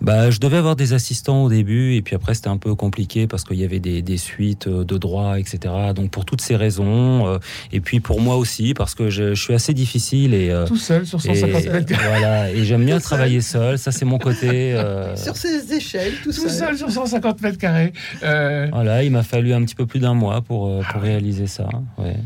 Bah, 0.00 0.30
je 0.30 0.38
devais 0.38 0.56
avoir 0.56 0.76
des 0.76 0.92
assistants 0.92 1.44
au 1.44 1.48
début, 1.48 1.94
et 1.94 2.02
puis 2.02 2.14
après 2.14 2.34
c'était 2.34 2.48
un 2.48 2.56
peu 2.56 2.74
compliqué 2.74 3.26
parce 3.26 3.44
qu'il 3.44 3.58
y 3.58 3.64
avait 3.64 3.80
des, 3.80 4.02
des, 4.02 4.16
suites 4.16 4.66
euh, 4.66 4.84
de 4.84 4.98
droit, 4.98 5.38
etc. 5.38 5.74
Donc 5.94 6.10
pour 6.10 6.24
toutes 6.24 6.40
ces 6.40 6.56
raisons, 6.56 7.26
euh, 7.26 7.38
et 7.72 7.80
puis 7.80 8.00
pour 8.00 8.20
moi 8.20 8.36
aussi 8.36 8.74
parce 8.74 8.94
que 8.94 9.10
je, 9.10 9.34
je 9.34 9.42
suis 9.42 9.54
assez 9.54 9.74
difficile 9.74 10.34
et 10.34 10.50
euh, 10.50 10.66
tout 10.66 10.76
seul 10.76 11.06
sur 11.06 11.20
150 11.20 11.66
mètres 11.66 11.86
carrés. 11.86 12.08
Voilà, 12.08 12.50
et 12.50 12.64
j'aime 12.64 12.84
bien 12.84 13.00
travailler 13.00 13.40
seul. 13.40 13.78
Ça 13.78 13.92
c'est 13.92 14.04
mon 14.04 14.18
côté. 14.18 14.80
sur 15.16 15.36
ces 15.36 15.72
échelles, 15.72 16.14
tout, 16.22 16.32
tout 16.32 16.48
seul. 16.48 16.76
sur 16.76 16.90
150 16.90 17.42
mètres 17.42 17.58
carrés. 17.58 17.92
Voilà, 18.20 19.02
il 19.02 19.10
m'a 19.10 19.22
fallu 19.22 19.52
un 19.52 19.62
petit 19.62 19.74
peu 19.74 19.86
plus 19.86 20.00
d'un 20.00 20.14
mois 20.14 20.40
pour, 20.40 20.68
pour 20.68 20.84
ah 20.94 20.98
réaliser 20.98 21.46
ça. 21.46 21.68
Ouais. 21.98 22.16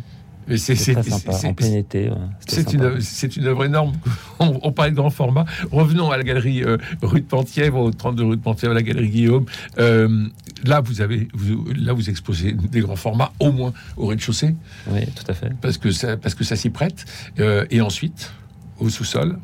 C'est 0.57 0.75
sympa, 0.75 1.33
en 1.49 1.55
plein 1.55 1.73
été. 1.75 2.11
c'est 2.47 2.73
une, 2.73 2.99
une 3.37 3.47
œuvre 3.47 3.65
énorme. 3.65 3.93
On, 4.39 4.59
on, 4.63 4.73
parle 4.73 4.91
de 4.91 4.97
grand 4.97 5.11
format. 5.11 5.45
Revenons 5.71 6.11
à 6.11 6.17
la 6.17 6.25
galerie 6.25 6.65
euh, 6.65 6.77
rue 7.01 7.21
de 7.21 7.27
Penthièvre, 7.27 7.79
au 7.79 7.91
32 7.93 8.25
rue 8.25 8.37
de 8.37 8.43
Penthièvre, 8.43 8.75
la 8.75 8.83
galerie 8.83 9.09
Guillaume. 9.09 9.45
Euh, 9.79 10.27
là, 10.65 10.81
vous 10.81 11.01
avez, 11.01 11.29
vous, 11.33 11.65
là, 11.77 11.93
vous 11.93 12.11
exposez 12.11 12.53
des 12.53 12.81
grands 12.81 12.97
formats, 12.97 13.33
au 13.39 13.53
moins 13.53 13.73
au 13.97 14.07
rez-de-chaussée. 14.07 14.57
Oui, 14.91 15.01
tout 15.15 15.31
à 15.31 15.35
fait. 15.35 15.53
Parce 15.61 15.79
que 15.79 15.93
ça, 15.93 16.17
parce 16.17 16.35
que 16.35 16.43
ça 16.43 16.57
s'y 16.57 16.71
prête. 16.71 17.05
Euh, 17.39 17.65
et 17.71 17.81
ensuite, 17.81 18.33
au 18.81 18.89
sous-sol. 18.89 19.39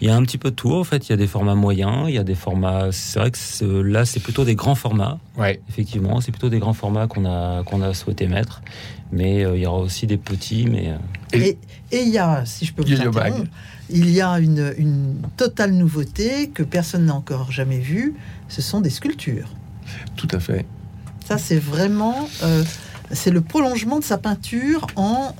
Il 0.00 0.08
y 0.08 0.10
a 0.10 0.16
un 0.16 0.22
petit 0.22 0.38
peu 0.38 0.50
de 0.50 0.56
tout 0.56 0.72
en 0.72 0.82
fait. 0.82 1.08
Il 1.08 1.10
y 1.10 1.12
a 1.12 1.16
des 1.16 1.28
formats 1.28 1.54
moyens, 1.54 2.06
il 2.08 2.14
y 2.14 2.18
a 2.18 2.24
des 2.24 2.34
formats. 2.34 2.90
C'est 2.90 3.20
vrai 3.20 3.30
que 3.30 3.64
là, 3.82 4.04
c'est 4.04 4.18
plutôt 4.18 4.44
des 4.44 4.56
grands 4.56 4.74
formats. 4.74 5.20
Ouais. 5.38 5.60
Effectivement, 5.68 6.20
c'est 6.20 6.32
plutôt 6.32 6.48
des 6.48 6.58
grands 6.58 6.72
formats 6.72 7.06
qu'on 7.06 7.24
a 7.24 7.62
qu'on 7.62 7.82
a 7.82 7.94
souhaité 7.94 8.26
mettre. 8.26 8.62
Mais 9.12 9.44
euh, 9.44 9.56
il 9.56 9.62
y 9.62 9.66
aura 9.66 9.78
aussi 9.78 10.06
des 10.06 10.16
petits. 10.16 10.66
Mais 10.66 10.94
euh, 11.34 11.38
et, 11.38 11.58
il 11.92 12.08
y 12.08 12.18
a, 12.18 12.44
si 12.46 12.64
je 12.64 12.72
peux 12.72 12.82
vous 12.82 12.92
interrompre, 12.92 13.50
il 13.90 14.10
y 14.10 14.20
a 14.20 14.38
une, 14.38 14.72
une 14.78 15.16
totale 15.36 15.72
nouveauté 15.72 16.48
que 16.48 16.62
personne 16.62 17.06
n'a 17.06 17.14
encore 17.14 17.52
jamais 17.52 17.78
vue. 17.78 18.14
Ce 18.48 18.62
sont 18.62 18.80
des 18.80 18.90
sculptures. 18.90 19.48
Tout 20.16 20.28
à 20.32 20.40
fait. 20.40 20.64
Ça, 21.26 21.38
c'est 21.38 21.58
vraiment. 21.58 22.28
Euh, 22.42 22.64
c'est 23.10 23.30
le 23.30 23.42
prolongement 23.42 23.98
de 23.98 24.04
sa 24.04 24.16
peinture 24.16 24.86
en 24.96 25.34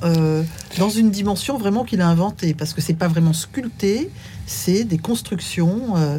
dans 0.76 0.90
une 0.90 1.10
dimension 1.10 1.56
vraiment 1.56 1.84
qu'il 1.84 2.02
a 2.02 2.08
inventée 2.08 2.52
parce 2.52 2.74
que 2.74 2.82
c'est 2.82 2.92
pas 2.92 3.08
vraiment 3.08 3.32
sculpté, 3.32 4.10
c'est 4.46 4.84
des 4.84 4.98
constructions 4.98 5.96
euh, 5.96 6.18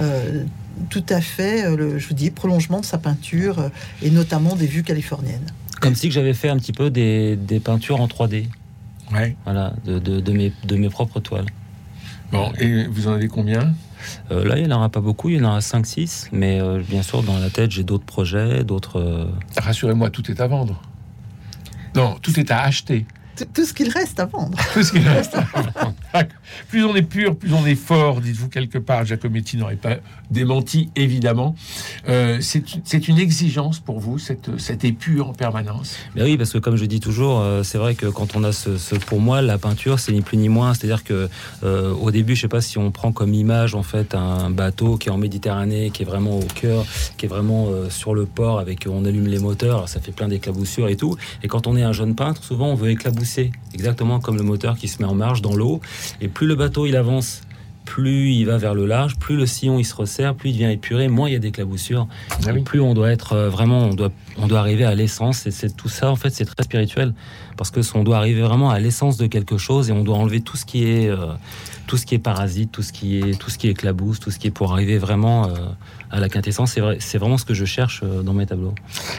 euh, 0.00 0.44
tout 0.88 1.04
à 1.08 1.20
fait, 1.20 1.64
euh, 1.64 1.98
je 1.98 2.08
vous 2.08 2.14
dis, 2.14 2.30
prolongement 2.30 2.80
de 2.80 2.84
sa 2.84 2.98
peinture 2.98 3.70
et 4.02 4.10
notamment 4.10 4.56
des 4.56 4.66
vues 4.66 4.82
californiennes. 4.82 5.46
Comme 5.80 5.94
si 5.94 6.10
j'avais 6.10 6.34
fait 6.34 6.48
un 6.48 6.56
petit 6.56 6.72
peu 6.72 6.90
des, 6.90 7.36
peintures 7.64 8.00
en 8.00 8.06
3D. 8.06 8.46
Ouais. 9.12 9.36
Voilà, 9.44 9.72
de, 9.84 10.32
mes, 10.32 10.52
de 10.64 10.76
mes 10.76 10.88
propres 10.88 11.20
toiles. 11.20 11.46
Bon, 12.30 12.52
et 12.60 12.86
vous 12.86 13.08
en 13.08 13.12
avez 13.12 13.28
combien? 13.28 13.74
Là, 14.30 14.56
il 14.56 14.66
n'y 14.66 14.72
en 14.72 14.76
aura 14.76 14.88
pas 14.88 15.00
beaucoup, 15.00 15.28
il 15.30 15.36
y 15.36 15.40
en 15.40 15.44
aura 15.44 15.58
5-6, 15.58 16.28
mais 16.32 16.60
bien 16.88 17.02
sûr, 17.02 17.22
dans 17.22 17.38
la 17.38 17.50
tête, 17.50 17.70
j'ai 17.70 17.82
d'autres 17.82 18.04
projets, 18.04 18.62
d'autres... 18.62 19.28
Rassurez-moi, 19.56 20.10
tout 20.10 20.30
est 20.30 20.40
à 20.40 20.46
vendre. 20.46 20.80
Non, 21.96 22.16
tout 22.22 22.38
est 22.38 22.50
à 22.50 22.60
acheter 22.60 23.04
tout 24.74 24.82
ce 24.82 24.92
qu'il 24.92 25.06
reste 25.06 25.34
à 25.34 25.40
vendre. 25.40 25.94
plus 26.68 26.84
on 26.84 26.94
est 26.94 27.02
pur, 27.02 27.36
plus 27.36 27.52
on 27.52 27.66
est 27.66 27.74
fort, 27.74 28.20
dites-vous 28.20 28.48
quelque 28.48 28.78
part. 28.78 29.04
Giacometti 29.04 29.56
n'aurait 29.56 29.76
pas 29.76 29.96
démenti, 30.30 30.90
évidemment. 30.96 31.54
Euh, 32.08 32.38
c'est 32.40 33.08
une 33.08 33.18
exigence 33.18 33.80
pour 33.80 34.00
vous, 34.00 34.18
cette, 34.18 34.58
cette 34.58 34.84
épure 34.84 35.28
en 35.28 35.32
permanence? 35.32 35.96
Mais 36.14 36.22
Oui, 36.22 36.36
parce 36.36 36.52
que 36.52 36.58
comme 36.58 36.76
je 36.76 36.84
dis 36.84 37.00
toujours, 37.00 37.40
euh, 37.40 37.62
c'est 37.62 37.78
vrai 37.78 37.94
que 37.94 38.06
quand 38.06 38.36
on 38.36 38.44
a 38.44 38.52
ce, 38.52 38.94
pour 39.06 39.20
moi, 39.20 39.42
la 39.42 39.58
peinture, 39.58 39.98
c'est 39.98 40.12
ni 40.12 40.20
plus 40.20 40.36
ni 40.36 40.48
moins. 40.48 40.74
C'est-à-dire 40.74 41.04
que 41.04 41.28
euh, 41.64 41.92
au 41.94 42.10
début, 42.10 42.36
je 42.36 42.42
sais 42.42 42.48
pas 42.48 42.60
si 42.60 42.78
on 42.78 42.90
prend 42.90 43.12
comme 43.12 43.34
image 43.34 43.74
en 43.74 43.82
fait 43.82 44.14
un 44.14 44.50
bateau 44.50 44.96
qui 44.96 45.08
est 45.08 45.12
en 45.12 45.18
Méditerranée, 45.18 45.90
qui 45.90 46.02
est 46.02 46.06
vraiment 46.06 46.38
au 46.38 46.44
cœur, 46.54 46.84
qui 47.16 47.26
est 47.26 47.28
vraiment 47.28 47.68
sur 47.88 48.14
le 48.14 48.26
port, 48.26 48.58
avec 48.58 48.86
on 48.88 49.04
allume 49.04 49.26
les 49.26 49.38
moteurs, 49.38 49.88
ça 49.88 50.00
fait 50.00 50.12
plein 50.12 50.28
d'éclaboussures 50.28 50.88
et 50.88 50.96
tout. 50.96 51.16
Et 51.42 51.48
quand 51.48 51.66
on 51.66 51.76
est 51.76 51.82
un 51.82 51.92
jeune 51.92 52.14
peintre, 52.14 52.42
souvent 52.44 52.68
on 52.68 52.74
veut 52.74 52.90
éclabousser 52.90 53.29
exactement 53.74 54.20
comme 54.20 54.36
le 54.36 54.42
moteur 54.42 54.76
qui 54.76 54.88
se 54.88 55.02
met 55.02 55.08
en 55.08 55.14
marche 55.14 55.42
dans 55.42 55.54
l'eau. 55.54 55.80
Et 56.20 56.28
plus 56.28 56.46
le 56.46 56.54
bateau 56.54 56.86
il 56.86 56.96
avance, 56.96 57.42
plus 57.84 58.30
il 58.32 58.44
va 58.44 58.56
vers 58.56 58.74
le 58.74 58.86
large, 58.86 59.16
plus 59.16 59.36
le 59.36 59.46
sillon 59.46 59.78
il 59.78 59.84
se 59.84 59.94
resserre, 59.94 60.34
plus 60.34 60.50
il 60.50 60.52
devient 60.52 60.72
épuré, 60.72 61.08
moins 61.08 61.28
il 61.28 61.32
y 61.32 61.36
a 61.36 61.38
d'éclaboussures, 61.40 62.06
Ah 62.46 62.52
oui. 62.52 62.62
plus 62.62 62.80
on 62.80 62.94
doit 62.94 63.10
être 63.10 63.32
euh, 63.32 63.48
vraiment, 63.48 63.80
on 63.86 63.94
doit, 63.94 64.12
on 64.38 64.46
doit 64.46 64.60
arriver 64.60 64.84
à 64.84 64.94
l'essence. 64.94 65.46
Et 65.46 65.50
c'est 65.50 65.76
tout 65.76 65.88
ça, 65.88 66.10
en 66.10 66.16
fait, 66.16 66.30
c'est 66.30 66.44
très 66.44 66.62
spirituel 66.62 67.14
parce 67.56 67.70
que 67.70 67.80
on 67.94 68.04
doit 68.04 68.16
arriver 68.18 68.42
vraiment 68.42 68.70
à 68.70 68.78
l'essence 68.78 69.16
de 69.16 69.26
quelque 69.26 69.58
chose 69.58 69.90
et 69.90 69.92
on 69.92 70.02
doit 70.04 70.16
enlever 70.16 70.40
tout 70.40 70.56
ce 70.56 70.64
qui 70.64 70.84
est, 70.84 71.08
euh, 71.08 71.32
tout 71.86 71.96
ce 71.96 72.06
qui 72.06 72.14
est 72.14 72.18
parasite, 72.20 72.70
tout 72.70 72.82
ce 72.82 72.92
qui 72.92 73.18
est, 73.18 73.38
tout 73.38 73.50
ce 73.50 73.58
qui 73.58 73.68
éclabousse, 73.68 74.20
tout 74.20 74.30
ce 74.30 74.38
qui 74.38 74.46
est 74.46 74.52
pour 74.52 74.72
arriver 74.72 74.96
vraiment 74.98 75.48
euh, 75.48 75.54
à 76.10 76.20
la 76.20 76.28
quintessence. 76.28 76.72
C'est 76.72 76.80
vrai, 76.80 76.98
vraiment 77.14 77.38
ce 77.38 77.44
que 77.44 77.54
je 77.54 77.64
cherche 77.64 78.02
euh, 78.02 78.22
dans 78.22 78.34
mes 78.34 78.46
tableaux. 78.46 78.74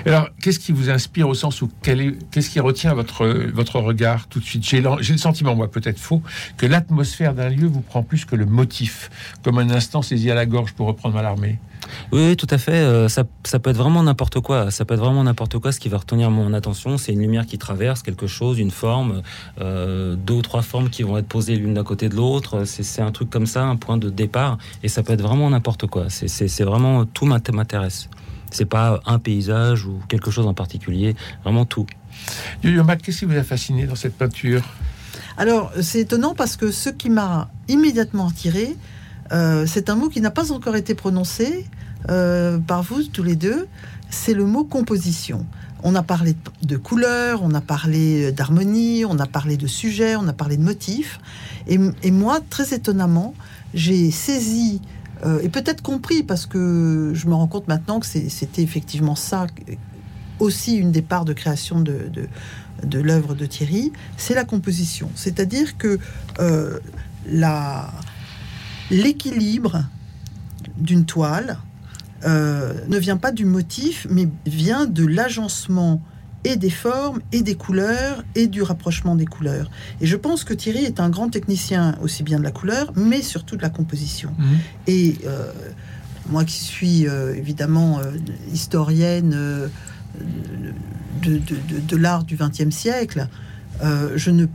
Alors, 0.05 0.29
qu'est-ce 0.41 0.59
qui 0.59 0.71
vous 0.71 0.89
inspire 0.89 1.29
au 1.29 1.33
sens 1.33 1.61
où 1.61 1.69
qu'est-ce 1.81 2.49
qui 2.49 2.59
retient 2.59 2.93
votre, 2.93 3.27
votre 3.27 3.79
regard 3.79 4.27
tout 4.27 4.39
de 4.39 4.45
suite? 4.45 4.63
J'ai 4.67 4.81
le 4.81 5.17
sentiment, 5.17 5.55
moi 5.55 5.69
peut-être 5.69 5.99
faux, 5.99 6.21
que 6.57 6.65
l'atmosphère 6.65 7.33
d'un 7.33 7.49
lieu 7.49 7.67
vous 7.67 7.81
prend 7.81 8.03
plus 8.03 8.25
que 8.25 8.35
le 8.35 8.45
motif, 8.45 9.09
comme 9.43 9.57
un 9.57 9.69
instant 9.69 10.01
saisi 10.01 10.29
à 10.31 10.35
la 10.35 10.45
gorge 10.45 10.73
pour 10.73 10.87
reprendre 10.87 11.15
Mallarmé. 11.15 11.59
Oui, 12.11 12.27
oui, 12.27 12.37
tout 12.37 12.47
à 12.49 12.57
fait. 12.57 12.73
euh, 12.73 13.07
ça, 13.09 13.23
ça 13.43 13.59
peut 13.59 13.69
être 13.69 13.77
vraiment 13.77 14.03
n'importe 14.03 14.39
quoi. 14.39 14.69
Ça 14.71 14.85
peut 14.85 14.93
être 14.93 14.99
vraiment 14.99 15.23
n'importe 15.23 15.57
quoi. 15.59 15.71
Ce 15.71 15.79
qui 15.79 15.89
va 15.89 15.97
retenir 15.97 16.29
mon 16.29 16.53
attention, 16.53 16.97
c'est 16.97 17.11
une 17.13 17.19
lumière 17.21 17.45
qui 17.45 17.57
traverse 17.57 18.01
quelque 18.03 18.27
chose, 18.27 18.59
une 18.59 18.71
forme, 18.71 19.21
euh, 19.59 20.15
deux 20.15 20.35
ou 20.35 20.41
trois 20.41 20.61
formes 20.61 20.89
qui 20.89 21.03
vont 21.03 21.17
être 21.17 21.27
posées 21.27 21.55
l'une 21.55 21.73
d'un 21.73 21.83
côté 21.83 22.09
de 22.09 22.15
l'autre. 22.15 22.65
C'est 22.65 22.83
c'est 22.83 23.01
un 23.01 23.11
truc 23.11 23.29
comme 23.29 23.45
ça, 23.45 23.63
un 23.63 23.75
point 23.77 23.97
de 23.97 24.09
départ. 24.09 24.57
Et 24.83 24.87
ça 24.89 25.03
peut 25.03 25.13
être 25.13 25.21
vraiment 25.21 25.49
n'importe 25.49 25.87
quoi. 25.87 26.09
C'est- 26.09 26.27
C'est 26.27 26.47
c'est 26.47 26.63
vraiment 26.63 27.05
tout 27.05 27.25
m'int- 27.25 27.51
m'intéresse. 27.51 28.09
C'est 28.51 28.65
pas 28.65 28.99
un 29.05 29.17
paysage 29.19 29.85
ou 29.85 29.99
quelque 30.09 30.29
chose 30.29 30.45
en 30.45 30.53
particulier. 30.53 31.15
Vraiment 31.43 31.65
tout. 31.65 31.85
Yo-Yo 32.63 32.83
Mac, 32.83 33.01
qu'est-ce 33.01 33.19
qui 33.19 33.25
vous 33.25 33.37
a 33.37 33.43
fasciné 33.43 33.85
dans 33.85 33.95
cette 33.95 34.15
peinture? 34.17 34.61
Alors, 35.37 35.71
c'est 35.81 36.01
étonnant 36.01 36.35
parce 36.35 36.57
que 36.57 36.71
ce 36.71 36.89
qui 36.89 37.09
m'a 37.09 37.49
immédiatement 37.69 38.27
attiré, 38.27 38.75
euh, 39.31 39.65
c'est 39.67 39.89
un 39.89 39.95
mot 39.95 40.09
qui 40.09 40.21
n'a 40.21 40.31
pas 40.31 40.51
encore 40.51 40.75
été 40.75 40.95
prononcé 40.95 41.65
euh, 42.09 42.57
par 42.59 42.83
vous 42.83 43.03
tous 43.03 43.23
les 43.23 43.35
deux, 43.35 43.67
c'est 44.09 44.33
le 44.33 44.45
mot 44.45 44.63
composition. 44.63 45.45
On 45.83 45.95
a 45.95 46.03
parlé 46.03 46.35
de- 46.63 46.77
couleurs, 46.77 47.41
on 47.43 47.53
a 47.53 47.61
parlé 47.61 48.31
d'harmonie, 48.31 49.03
on 49.05 49.17
a 49.19 49.25
parlé 49.25 49.57
de 49.57 49.67
sujet, 49.67 50.15
on 50.15 50.27
a 50.27 50.33
parlé 50.33 50.57
de 50.57 50.63
motifs. 50.63 51.19
Et, 51.67 51.77
moi, 52.11 52.39
très 52.49 52.73
étonnamment, 52.73 53.33
j'ai 53.73 54.11
saisi 54.11 54.81
euh, 55.25 55.39
et 55.41 55.49
peut-être 55.49 55.81
compris 55.81 56.23
parce 56.23 56.45
que 56.45 57.11
je 57.13 57.27
me 57.27 57.33
rends 57.33 57.47
compte 57.47 57.67
maintenant 57.67 57.99
que 57.99 58.05
c'était 58.07 58.63
effectivement 58.63 59.15
ça 59.15 59.47
aussi 60.39 60.75
une 60.75 60.91
des 60.91 61.03
parts 61.03 61.25
de 61.25 61.33
création 61.33 61.79
de, 61.79 62.09
de, 62.83 62.99
l'œuvre 62.99 63.35
de 63.35 63.45
Thierry, 63.45 63.93
c'est 64.17 64.33
la 64.33 64.43
composition. 64.43 65.09
C'est-à-dire 65.15 65.77
que 65.77 65.99
la- 67.27 67.91
l'équilibre 68.91 69.83
d'une 70.77 71.05
toile 71.05 71.57
euh, 72.25 72.73
ne 72.87 72.97
vient 72.99 73.17
pas 73.17 73.31
du 73.31 73.45
motif, 73.45 74.05
mais 74.09 74.27
vient 74.45 74.85
de 74.85 75.05
l'agencement 75.05 76.01
et 76.43 76.55
des 76.55 76.69
formes, 76.71 77.19
et 77.31 77.41
des 77.41 77.55
couleurs, 77.55 78.23
et 78.35 78.47
du 78.47 78.61
rapprochement 78.63 79.15
des 79.15 79.25
couleurs. 79.25 79.69
Et 80.01 80.07
je 80.07 80.15
pense 80.17 80.43
que 80.43 80.53
Thierry 80.53 80.85
est 80.85 80.99
un 80.99 81.09
grand 81.09 81.29
technicien 81.29 81.95
aussi 82.01 82.21
bien 82.23 82.37
de 82.39 82.43
la 82.43 82.51
couleur, 82.51 82.93
mais 82.95 83.21
surtout 83.21 83.55
de 83.57 83.61
la 83.61 83.69
composition. 83.69 84.31
Et 84.87 85.17
euh, 85.25 85.51
moi 86.29 86.43
qui 86.45 86.59
suis 86.59 87.07
euh, 87.07 87.35
évidemment 87.35 87.99
euh, 87.99 88.11
historienne 88.53 89.29
de, 89.29 89.69
de- 91.23 91.37
de- 91.37 91.79
de 91.87 91.95
l'art 91.97 92.23
du 92.23 92.35
XXe 92.37 92.69
siècle, 92.75 93.27
je 94.15 94.29
ne 94.31 94.45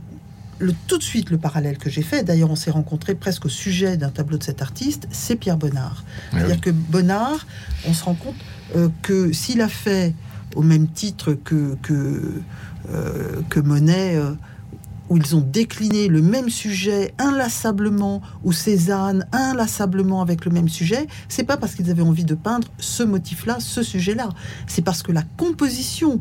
le, 0.59 0.73
tout 0.87 0.97
de 0.97 1.03
suite 1.03 1.29
le 1.29 1.37
parallèle 1.37 1.77
que 1.77 1.89
j'ai 1.89 2.01
fait, 2.01 2.23
d'ailleurs 2.23 2.51
on 2.51 2.55
s'est 2.55 2.71
rencontrés 2.71 3.15
presque 3.15 3.45
au 3.45 3.49
sujet 3.49 3.97
d'un 3.97 4.09
tableau 4.09 4.37
de 4.37 4.43
cet 4.43 4.61
artiste, 4.61 5.07
c'est 5.11 5.35
Pierre 5.35 5.57
Bonnard. 5.57 6.03
Ah 6.31 6.37
C'est-à-dire 6.37 6.61
que 6.61 6.69
Bonnard, 6.69 7.45
on 7.87 7.93
se 7.93 8.03
rend 8.03 8.15
compte 8.15 8.35
euh, 8.75 8.89
que 9.01 9.31
s'il 9.31 9.61
a 9.61 9.67
fait 9.67 10.13
au 10.55 10.61
même 10.61 10.87
titre 10.87 11.33
que, 11.33 11.75
que, 11.81 12.41
euh, 12.91 13.41
que 13.49 13.59
Monet, 13.59 14.15
euh, 14.15 14.31
où 15.09 15.17
ils 15.17 15.35
ont 15.35 15.41
décliné 15.41 16.07
le 16.07 16.21
même 16.21 16.49
sujet 16.49 17.13
inlassablement, 17.17 18.21
ou 18.43 18.51
Cézanne 18.51 19.25
inlassablement 19.31 20.21
avec 20.21 20.43
le 20.43 20.51
même 20.51 20.67
sujet, 20.67 21.07
c'est 21.29 21.43
pas 21.43 21.57
parce 21.57 21.75
qu'ils 21.75 21.89
avaient 21.89 22.01
envie 22.01 22.25
de 22.25 22.35
peindre 22.35 22.67
ce 22.77 23.03
motif-là, 23.03 23.57
ce 23.59 23.83
sujet-là. 23.83 24.29
C'est 24.67 24.81
parce 24.81 25.03
que 25.03 25.11
la 25.11 25.23
composition 25.37 26.19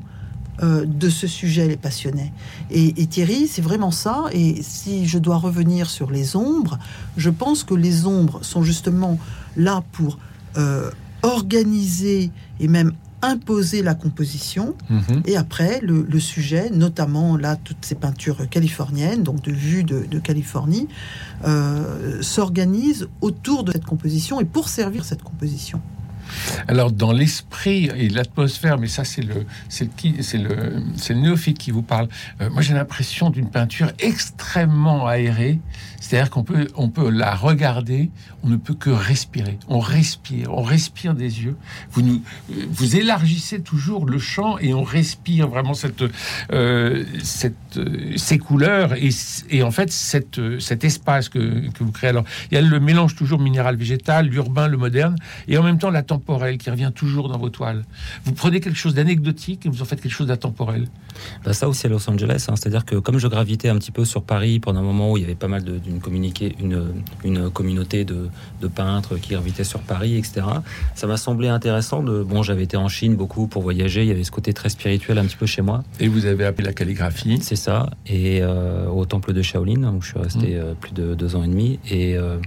euh, 0.63 0.87
de 0.87 1.09
ce 1.09 1.27
sujet 1.27 1.69
les 1.69 1.77
passionnait. 1.77 2.33
Et, 2.71 3.03
et 3.03 3.07
Thierry, 3.07 3.47
c'est 3.47 3.63
vraiment 3.63 3.91
ça. 3.91 4.25
Et 4.33 4.63
si 4.63 5.07
je 5.07 5.19
dois 5.19 5.37
revenir 5.37 5.91
sur 5.91 6.11
les 6.11 6.37
ombres, 6.37 6.79
je 7.17 7.31
pense 7.31 7.65
que 7.65 7.75
les 7.75 8.07
ombres 8.07 8.41
sont 8.43 8.63
justement 8.63 9.19
là 9.57 9.83
pour 9.93 10.19
euh, 10.57 10.91
organiser 11.23 12.31
et 12.61 12.69
même 12.69 12.93
imposer 13.23 13.83
la 13.83 13.95
composition. 13.95 14.75
Mhm. 14.89 15.23
Et 15.27 15.37
après, 15.37 15.81
le, 15.83 16.07
le 16.09 16.21
sujet, 16.21 16.71
notamment 16.71 17.37
là, 17.37 17.57
toutes 17.57 17.85
ces 17.85 17.95
peintures 17.95 18.49
californiennes, 18.49 19.23
donc 19.23 19.43
de 19.43 19.53
vue 19.53 19.85
de, 19.85 20.07
de 20.11 20.19
Californie, 20.19 20.89
euh, 21.47 22.23
s'organisent 22.23 23.09
autour 23.21 23.65
de 23.65 23.73
cette 23.73 23.85
composition 23.85 24.41
et 24.41 24.45
pour 24.45 24.69
servir 24.69 25.05
cette 25.05 25.23
composition. 25.23 25.81
Alors, 26.69 26.93
dans 26.93 27.13
l'esprit 27.13 27.91
et 27.97 28.09
l'atmosphère, 28.09 28.79
mais 28.79 28.89
ça, 28.89 29.05
c'est 29.05 29.23
le, 29.23 29.47
c'est 29.69 29.89
le, 30.39 30.83
c'est 30.97 31.15
le, 31.15 31.21
néophyte 31.21 31.59
qui 31.59 31.71
vous 31.71 31.83
parle. 31.83 32.09
Euh, 32.41 32.51
moi, 32.51 32.63
j'ai 32.63 32.75
l'impression 32.75 33.31
d'une 33.31 33.51
peinture 33.51 33.93
extrêmement 33.99 35.07
aérée. 35.07 35.59
C'est-à-dire 36.01 36.31
qu'on 36.31 36.45
peut, 36.45 36.69
on 36.77 36.89
peut 36.89 37.11
la 37.11 37.35
regarder, 37.35 38.11
on 38.45 38.49
ne 38.49 38.57
peut 38.57 38.75
que 38.75 38.91
respirer. 38.91 39.59
On 39.67 39.81
respire, 39.81 40.55
on 40.55 40.63
respire 40.63 41.15
des 41.15 41.43
yeux. 41.43 41.57
Vous 41.91 42.03
nous, 42.03 42.23
vous 42.49 42.97
élargissez 42.97 43.61
toujours 43.61 44.07
le 44.07 44.19
champ 44.19 44.57
et 44.59 44.73
on 44.73 44.85
respire 44.85 45.49
vraiment 45.49 45.75
cette, 45.75 46.05
euh, 46.53 47.05
cette, 47.25 47.77
euh, 47.77 48.13
ces 48.17 48.39
couleurs 48.39 48.93
et, 48.95 49.09
et 49.51 49.65
en 49.65 49.73
fait 49.73 49.91
cette, 49.91 50.41
cet 50.61 50.85
espace 50.85 51.29
que, 51.29 51.69
que 51.71 51.83
vous 51.83 51.91
créez. 51.91 52.11
Alors, 52.11 52.25
il 52.51 52.55
y 52.55 52.59
a 52.59 52.61
le 52.61 52.79
mélange 52.79 53.17
toujours 53.17 53.41
minéral-végétal, 53.41 54.29
l'urbain, 54.29 54.69
le 54.69 54.77
moderne, 54.77 55.17
et 55.49 55.59
en 55.59 55.63
même 55.63 55.79
temps 55.79 55.91
la 55.91 56.03
qui 56.59 56.71
revient 56.71 56.93
toujours 56.95 57.29
dans 57.29 57.39
vos 57.39 57.51
toiles. 57.51 57.85
Vous 58.25 58.33
prenez 58.33 58.61
quelque 58.61 58.79
chose 58.79 58.95
d'anecdotique 58.95 59.67
et 59.67 59.69
vous 59.69 59.83
en 59.83 59.85
faites 59.85 60.01
quelque 60.01 60.13
chose 60.13 60.27
d'intemporel. 60.27 60.89
Bah, 61.45 61.53
ça 61.53 61.69
aussi 61.69 61.87
à 61.87 61.89
Los 61.89 62.09
Angeles, 62.11 62.47
hein. 62.49 62.57
c'est-à-dire 62.57 62.85
que 62.85 62.97
comme 62.97 63.19
je 63.19 63.29
gravitais 63.29 63.69
un 63.69 63.77
petit 63.77 63.91
peu 63.91 64.05
sur 64.05 64.23
Paris 64.23 64.61
pendant 64.61 64.81
un 64.81 64.85
moment 64.85 65.13
où 65.13 65.17
il 65.17 65.21
y 65.23 65.25
avait 65.25 65.35
pas 65.35 65.49
mal 65.49 65.65
d'une 65.65 66.01
une, 66.61 66.93
une 67.25 67.51
communauté 67.51 68.05
de, 68.05 68.29
de 68.61 68.69
peintres 68.69 69.17
qui 69.17 69.31
gravitaient 69.31 69.65
sur 69.65 69.81
Paris, 69.81 70.17
etc. 70.17 70.47
Ça 70.95 71.07
m'a 71.07 71.17
semblé 71.17 71.49
intéressant 71.49 72.03
de. 72.03 72.23
Bon, 72.23 72.43
j'avais 72.43 72.65
été 72.65 72.77
en 72.77 72.89
Chine 72.89 73.17
beaucoup 73.17 73.47
pour 73.47 73.63
voyager, 73.63 74.03
il 74.03 74.09
y 74.09 74.11
avait 74.11 74.25
ce 74.25 74.31
côté 74.31 74.53
très 74.53 74.69
spirituel 74.69 75.19
un 75.19 75.25
petit 75.25 75.37
peu 75.37 75.47
chez 75.47 75.63
moi. 75.63 75.83
Et 76.01 76.09
vous 76.09 76.27
avez 76.27 76.45
appelé 76.45 76.67
la 76.67 76.73
calligraphie. 76.73 77.39
C'est 77.43 77.57
ça. 77.57 77.91
Et 78.07 78.41
euh, 78.43 78.89
au 78.89 79.05
temple 79.05 79.33
de 79.33 79.43
Shaolin, 79.43 79.93
où 79.93 80.03
je 80.03 80.09
suis 80.09 80.19
resté 80.19 80.57
euh, 80.57 80.75
plus 80.75 80.93
de 80.93 81.15
deux 81.15 81.37
ans 81.37 81.45
et 81.45 81.49
demi. 81.49 81.79
Et 81.91 82.17
euh, 82.17 82.39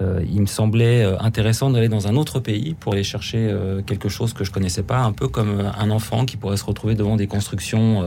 euh, 0.00 0.24
il 0.28 0.40
me 0.40 0.46
semblait 0.46 1.04
euh, 1.04 1.18
intéressant 1.20 1.70
d'aller 1.70 1.88
dans 1.88 2.08
un 2.08 2.16
autre 2.16 2.40
pays 2.40 2.74
pour 2.74 2.94
aller 2.94 3.04
chercher 3.04 3.38
euh, 3.38 3.82
quelque 3.82 4.08
chose 4.08 4.32
que 4.32 4.44
je 4.44 4.50
connaissais 4.50 4.82
pas, 4.82 4.98
un 4.98 5.12
peu 5.12 5.28
comme 5.28 5.70
un 5.76 5.90
enfant 5.90 6.24
qui 6.24 6.36
pourrait 6.36 6.56
se 6.56 6.64
retrouver 6.64 6.94
devant 6.94 7.16
des 7.16 7.26
constructions. 7.26 8.02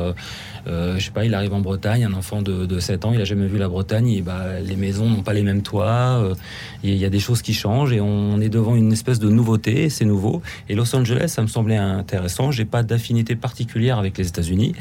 Euh, 0.68 0.98
je 0.98 1.06
sais 1.06 1.12
pas, 1.12 1.24
il 1.24 1.34
arrive 1.34 1.54
en 1.54 1.62
Bretagne, 1.62 2.04
un 2.04 2.14
enfant 2.14 2.42
de, 2.42 2.66
de 2.66 2.80
7 2.80 3.06
ans, 3.06 3.14
il 3.14 3.22
a 3.22 3.24
jamais 3.24 3.48
vu 3.48 3.58
la 3.58 3.70
Bretagne, 3.70 4.10
et 4.10 4.22
bah, 4.22 4.60
les 4.62 4.76
maisons 4.76 5.10
n'ont 5.10 5.22
pas 5.22 5.34
les 5.34 5.44
mêmes 5.44 5.62
toits, 5.62 6.22
il 6.84 6.96
y 6.96 7.06
a 7.06 7.10
des 7.10 7.20
choses 7.20 7.42
qui 7.42 7.54
changent, 7.54 7.94
et 7.94 8.02
on 8.02 8.42
est 8.42 8.50
devant 8.50 8.76
une 8.76 8.92
espèce 8.92 9.20
de 9.20 9.30
nouveauté, 9.30 9.90
c'est 9.90 10.04
nouveau. 10.04 10.42
Et 10.68 10.76
Los 10.76 10.94
Angeles, 10.94 11.30
ça 11.30 11.42
me 11.42 11.48
semblait 11.48 11.78
intéressant. 11.78 12.52
J'ai 12.52 12.66
pas 12.66 12.84
d'affinité 12.84 13.38
particulière 13.38 13.98
avec 13.98 14.18
les 14.18 14.28
États-Unis, 14.28 14.74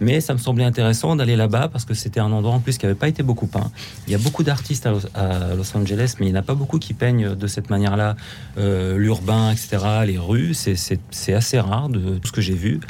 mais 0.00 0.22
ça 0.22 0.32
me 0.32 0.38
semblait 0.38 0.64
intéressant 0.64 1.14
d'aller 1.14 1.36
là-bas 1.36 1.68
parce 1.68 1.84
que 1.84 1.92
c'était 1.92 2.20
un 2.20 2.32
endroit 2.32 2.54
en 2.54 2.60
plus 2.60 2.78
qui 2.78 2.86
avait 2.86 2.94
pas 2.94 3.08
été 3.08 3.22
beaucoup 3.22 3.46
peint. 3.46 3.70
Il 4.06 4.12
y 4.12 4.16
a 4.16 4.18
beaucoup 4.18 4.44
d'artistes 4.44 4.88
à 5.14 5.54
Los 5.54 5.76
Angeles, 5.76 6.14
mais 6.18 6.26
il 6.26 6.32
n'y 6.32 6.38
en 6.38 6.40
a 6.40 6.42
pas 6.42 6.53
beaucoup 6.54 6.78
qui 6.78 6.94
peignent 6.94 7.34
de 7.34 7.46
cette 7.46 7.70
manière-là 7.70 8.16
euh, 8.58 8.96
l'urbain, 8.96 9.50
etc., 9.50 9.78
les 10.06 10.18
rues. 10.18 10.54
C'est- 10.54 11.34
assez 11.34 11.58
rare 11.58 11.88
de 11.88 12.18
tout 12.18 12.28
ce 12.28 12.32
que 12.32 12.40
j'ai 12.40 12.54
vu. 12.54 12.80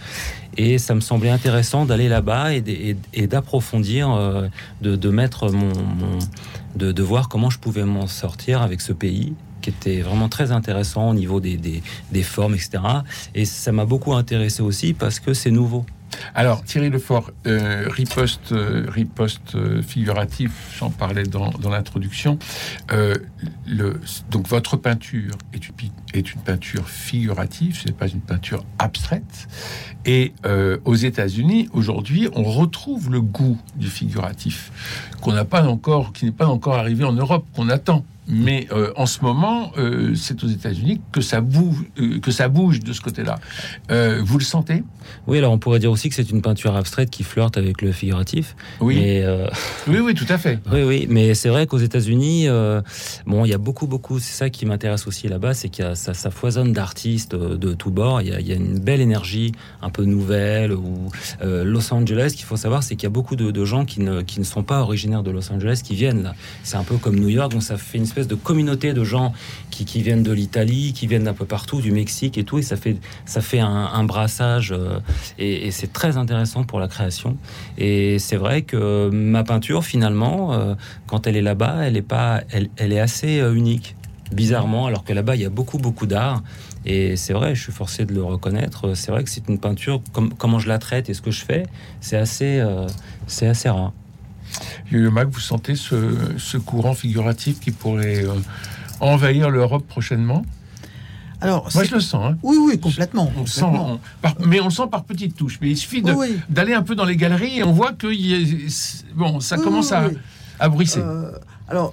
Et 0.56 0.78
ça 0.78 0.94
me 0.94 1.00
semblait 1.00 1.30
intéressant 1.30 1.86
d'aller 1.86 2.08
là-bas 2.08 2.52
et, 2.52 3.26
d'approfondir, 3.26 4.10
euh, 4.12 4.48
de, 4.82 4.96
de 4.96 5.08
mettre 5.10 5.50
mon, 5.50 5.72
de 6.76 7.02
voir 7.02 7.28
comment 7.28 7.50
je 7.50 7.58
pouvais 7.58 7.84
m'en 7.84 8.06
sortir 8.06 8.62
avec 8.62 8.80
ce 8.80 8.92
pays 8.92 9.34
qui 9.64 9.70
était 9.70 10.02
vraiment 10.02 10.28
très 10.28 10.52
intéressant 10.52 11.08
au 11.08 11.14
niveau 11.14 11.40
des, 11.40 11.56
des, 11.56 11.82
des 12.12 12.22
formes, 12.22 12.54
etc. 12.54 12.80
Et 13.34 13.46
ça 13.46 13.72
m'a 13.72 13.86
beaucoup 13.86 14.12
intéressé 14.12 14.62
aussi 14.62 14.92
parce 14.92 15.20
que 15.20 15.32
c'est 15.32 15.50
nouveau. 15.50 15.86
Alors, 16.34 16.62
Thierry 16.64 16.90
Lefort, 16.90 17.30
euh, 17.46 17.88
riposte, 17.88 18.52
euh, 18.52 18.86
riposte 18.88 19.54
euh, 19.54 19.82
figuratif, 19.82 20.50
j'en 20.78 20.90
parlais 20.90 21.24
dans, 21.24 21.50
dans 21.50 21.70
l'introduction. 21.70 22.38
Euh, 22.92 23.14
donc, 24.30 24.48
votre 24.48 24.76
peinture 24.76 25.36
est 25.52 25.68
une, 25.68 25.74
est 26.18 26.32
une 26.32 26.40
peinture 26.40 26.88
figurative, 26.88 27.76
ce 27.76 27.86
n'est 27.88 27.94
pas 27.94 28.08
une 28.08 28.20
peinture 28.20 28.64
abstraite. 28.78 29.48
Et 30.06 30.32
euh, 30.44 30.78
aux 30.84 30.94
États-Unis, 30.94 31.68
aujourd'hui, 31.72 32.28
on 32.34 32.42
retrouve 32.42 33.10
le 33.10 33.20
goût 33.20 33.58
du 33.76 33.88
figuratif 33.88 34.70
qu'on 35.20 35.32
n'a 35.32 35.44
pas 35.44 35.66
encore, 35.66 36.12
qui 36.12 36.26
n'est 36.26 36.32
pas 36.32 36.46
encore 36.46 36.74
arrivé 36.74 37.04
en 37.04 37.12
Europe, 37.12 37.44
qu'on 37.54 37.68
attend. 37.68 38.04
Mais 38.26 38.66
euh, 38.72 38.92
en 38.96 39.06
ce 39.06 39.20
moment, 39.20 39.72
euh, 39.76 40.14
c'est 40.14 40.42
aux 40.44 40.48
États-Unis 40.48 41.00
que 41.12 41.20
ça 41.20 41.40
bouge, 41.40 41.84
euh, 41.98 42.20
que 42.20 42.30
ça 42.30 42.48
bouge 42.48 42.80
de 42.80 42.92
ce 42.92 43.00
côté-là. 43.00 43.38
Vous 44.22 44.38
le 44.38 44.44
sentez? 44.44 44.82
Oui, 45.26 45.38
alors 45.38 45.52
on 45.52 45.58
pourrait 45.58 45.78
dire 45.78 45.90
aussi 45.90 46.08
que 46.08 46.14
c'est 46.14 46.30
une 46.30 46.40
peinture 46.40 46.74
abstraite 46.74 47.10
qui 47.10 47.22
flirte 47.22 47.58
avec 47.58 47.82
le 47.82 47.92
figuratif. 47.92 48.56
Oui. 48.80 48.96
Mais, 48.96 49.24
Oui, 49.88 49.98
oui, 49.98 50.14
tout 50.14 50.26
à 50.28 50.38
fait. 50.38 50.58
oui, 50.72 50.82
oui, 50.82 51.06
mais 51.08 51.34
c'est 51.34 51.50
vrai 51.50 51.66
qu'aux 51.66 51.78
États-Unis, 51.78 52.48
bon, 53.26 53.44
il 53.44 53.50
y 53.50 53.54
a 53.54 53.58
beaucoup, 53.58 53.86
beaucoup. 53.86 54.18
C'est 54.18 54.34
ça 54.34 54.50
qui 54.50 54.64
m'intéresse 54.64 55.06
aussi 55.06 55.28
là-bas, 55.28 55.54
c'est 55.54 55.68
qu'il 55.68 55.84
y 55.84 55.88
a 55.88 55.94
ça, 56.12 56.30
foisonne 56.30 56.72
d'artistes 56.72 57.34
euh, 57.34 57.56
de 57.56 57.72
tous 57.72 57.90
bords. 57.90 58.20
Il 58.20 58.28
y, 58.28 58.52
a, 58.52 58.54
une 58.54 58.78
belle 58.78 59.00
énergie, 59.00 59.52
un 59.80 59.90
peu 59.90 60.04
nouvelle. 60.04 60.72
Ou 60.72 61.10
euh, 61.42 61.64
Los 61.64 61.92
Angeles, 61.92 62.34
qu'il 62.36 62.44
faut 62.44 62.56
savoir, 62.56 62.82
c'est 62.82 62.96
qu'il 62.96 63.04
y 63.04 63.06
a 63.06 63.10
beaucoup 63.10 63.36
de, 63.36 63.64
gens 63.64 63.84
qui 63.84 64.00
ne, 64.00 64.22
sont 64.42 64.62
pas 64.62 64.80
originaires 64.80 65.22
de 65.22 65.30
Los 65.30 65.50
Angeles 65.50 65.80
qui 65.82 65.94
viennent 65.94 66.22
là. 66.22 66.34
C'est 66.62 66.76
un 66.76 66.82
peu 66.82 66.96
comme 66.96 67.18
New 67.18 67.28
York, 67.28 67.52
donc 67.52 67.62
ça 67.62 67.76
fait 67.76 67.98
une 67.98 68.04
espèce 68.04 68.28
de 68.28 68.34
communauté 68.34 68.92
de 68.92 69.04
gens 69.04 69.32
qui, 69.70 70.02
viennent 70.02 70.22
de 70.22 70.32
l'Italie, 70.32 70.92
qui 70.92 71.06
viennent 71.06 71.24
d'un 71.24 71.34
peu 71.34 71.46
partout, 71.46 71.80
du 71.80 71.90
Mexique 71.90 72.38
et 72.38 72.44
tout, 72.44 72.58
et 72.58 72.62
ça 72.62 72.76
fait, 72.76 72.96
ça 73.24 73.40
fait 73.40 73.60
un, 73.60 74.04
brassage, 74.04 74.72
euh, 74.72 75.00
et, 75.38 75.70
c'est 75.70 75.92
très 75.92 76.16
intéressant 76.16 76.64
pour 76.64 76.78
la 76.78 76.88
création. 76.88 77.36
Et 77.78 78.18
c'est 78.18 78.36
vrai 78.36 78.62
que 78.62 79.08
ma 79.10 79.42
peinture, 79.42 79.84
finalement, 79.84 80.76
quand 81.06 81.26
elle 81.26 81.36
est 81.36 81.42
là-bas, 81.42 81.86
elle 81.86 82.02
elle, 82.76 82.92
est 82.92 83.00
assez 83.00 83.38
unique, 83.38 83.96
bizarrement, 84.34 84.86
alors 84.86 85.04
que 85.04 85.12
là-bas 85.12 85.36
il 85.36 85.42
y 85.42 85.44
a 85.46 85.50
beaucoup, 85.50 85.78
beaucoup 85.78 86.06
d'art. 86.06 86.42
Et 86.84 87.16
c'est 87.16 87.32
vrai, 87.32 87.54
je 87.54 87.62
suis 87.62 87.72
forcé 87.72 88.04
de 88.04 88.12
le 88.12 88.22
reconnaître. 88.22 88.94
C'est 88.94 89.10
vrai 89.10 89.24
que 89.24 89.30
c'est 89.30 89.48
une 89.48 89.58
peinture, 89.58 90.02
comme, 90.12 90.34
comment 90.34 90.58
je 90.58 90.68
la 90.68 90.78
traite 90.78 91.08
et 91.08 91.14
ce 91.14 91.22
que 91.22 91.30
je 91.30 91.44
fais, 91.44 91.64
c'est 92.00 92.16
assez, 92.18 92.58
euh, 92.60 92.86
c'est 93.26 93.46
assez 93.46 93.70
rare. 93.70 93.92
Mac, 94.92 95.28
vous 95.28 95.40
sentez 95.40 95.74
ce, 95.76 95.96
ce 96.36 96.56
courant 96.58 96.94
figuratif 96.94 97.58
qui 97.60 97.70
pourrait 97.70 98.24
euh, 98.24 98.34
envahir 99.00 99.50
l'Europe 99.50 99.86
prochainement? 99.86 100.44
Alors, 101.40 101.68
Moi, 101.74 101.84
je 101.84 101.94
le 101.94 102.00
sens. 102.00 102.32
hein. 102.32 102.38
oui, 102.42 102.56
oui, 102.58 102.78
complètement. 102.78 103.30
On 103.38 103.44
sent, 103.44 103.64
on- 103.64 103.98
par- 104.22 104.36
mais 104.46 104.60
on 104.60 104.66
le 104.66 104.70
sent 104.70 104.84
par 104.90 105.04
petites 105.04 105.36
touches. 105.36 105.58
Mais 105.60 105.70
il 105.70 105.76
suffit 105.76 106.02
Oui, 106.02 106.38
d'aller 106.48 106.72
un 106.74 106.82
peu 106.82 106.94
dans 106.94 107.04
les 107.04 107.16
galeries 107.16 107.58
et 107.58 107.64
on 107.64 107.72
voit 107.72 107.92
que 107.92 108.06
il 108.06 108.26
y 108.26 108.34
a- 108.34 108.74
bon, 109.14 109.40
ça 109.40 109.56
Oui, 109.58 109.64
commence 109.64 109.90
oui, 109.90 109.96
à, 109.96 110.08
oui. 110.08 110.18
à 110.60 110.68
bruisser. 110.68 111.00
Euh, 111.00 111.32
alors, 111.68 111.92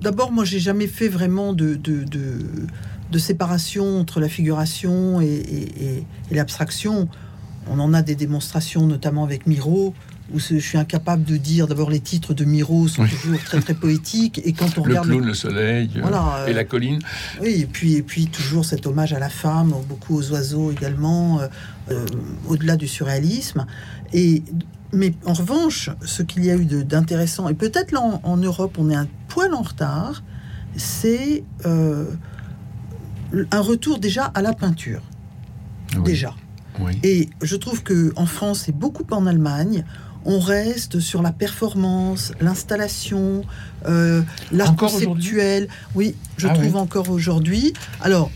d'abord, 0.00 0.32
moi, 0.32 0.44
j'ai 0.44 0.58
jamais 0.60 0.86
fait 0.86 1.08
vraiment 1.08 1.52
de, 1.52 1.74
de, 1.74 2.04
de- 2.04 2.38
de 3.12 3.18
séparation 3.18 4.00
entre 4.00 4.20
la 4.20 4.28
figuration 4.28 5.20
et, 5.20 5.26
et- 5.26 5.84
et- 5.84 6.06
et 6.30 6.34
l'abstraction. 6.34 7.08
On 7.68 7.78
en 7.80 7.94
a 7.94 8.02
des 8.02 8.14
démonstrations, 8.14 8.86
notamment 8.86 9.24
avec 9.24 9.46
Miro, 9.46 9.94
où 10.34 10.40
je 10.40 10.56
suis 10.58 10.76
incapable 10.78 11.22
de 11.24 11.36
dire. 11.36 11.66
D'abord, 11.68 11.88
les 11.90 12.00
titres 12.00 12.34
de 12.34 12.44
Miro 12.44 12.88
sont 12.88 13.02
Oui. 13.02 13.10
toujours 13.10 13.38
très 13.44 13.60
très 13.60 13.74
poétiques, 13.74 14.40
et 14.44 14.52
quand 14.52 14.76
on 14.78 14.82
le 14.84 14.88
regarde 14.90 15.06
clown, 15.08 15.24
le 15.24 15.34
soleil 15.34 15.90
euh, 15.96 16.00
Voilà, 16.02 16.38
euh, 16.38 16.46
et 16.46 16.52
la 16.52 16.64
colline. 16.64 17.00
Oui, 17.40 17.60
et 17.60 17.66
puis, 17.66 17.94
et 17.94 18.02
puis 18.02 18.26
toujours 18.26 18.64
cet 18.64 18.86
hommage 18.86 19.12
à 19.12 19.18
la 19.20 19.28
femme, 19.28 19.72
beaucoup 19.88 20.16
aux 20.16 20.30
oiseaux 20.32 20.72
également, 20.72 21.40
euh, 21.40 21.46
euh, 21.92 22.06
au-delà 22.48 22.76
du 22.76 22.88
surréalisme. 22.88 23.66
Et, 24.12 24.42
mais 24.92 25.14
en 25.24 25.32
revanche, 25.32 25.90
ce 26.04 26.22
qu'il 26.22 26.44
y 26.44 26.50
a 26.50 26.56
eu 26.56 26.64
d'intéressant, 26.64 27.48
et 27.48 27.54
peut-être 27.54 27.92
là 27.92 28.00
en, 28.00 28.20
en 28.22 28.36
Europe 28.36 28.76
on 28.78 28.90
est 28.90 28.94
un 28.94 29.08
poil 29.28 29.52
en 29.54 29.62
retard, 29.62 30.22
c'est 30.76 31.44
euh, 31.64 32.04
un 33.50 33.60
retour 33.60 33.98
déjà 33.98 34.24
à 34.34 34.42
la 34.42 34.52
peinture. 34.52 35.02
Oui. 35.96 36.02
Déjà. 36.04 36.34
Oui. 36.80 36.98
Et 37.02 37.28
je 37.42 37.56
trouve 37.56 37.82
que 37.82 38.12
en 38.16 38.26
France 38.26 38.68
et 38.68 38.72
beaucoup 38.72 39.04
en 39.10 39.26
Allemagne, 39.26 39.84
on 40.24 40.40
reste 40.40 40.98
sur 41.00 41.22
la 41.22 41.32
performance, 41.32 42.32
l'installation, 42.40 43.42
euh, 43.86 44.22
l'art 44.52 44.74
conceptuel. 44.76 45.68
Oui, 45.94 46.14
je 46.36 46.48
Ah 46.48 46.54
trouve 46.54 46.74
oui. 46.74 46.80
encore 46.80 47.10
aujourd'hui. 47.10 47.72
Alors, 48.02 48.30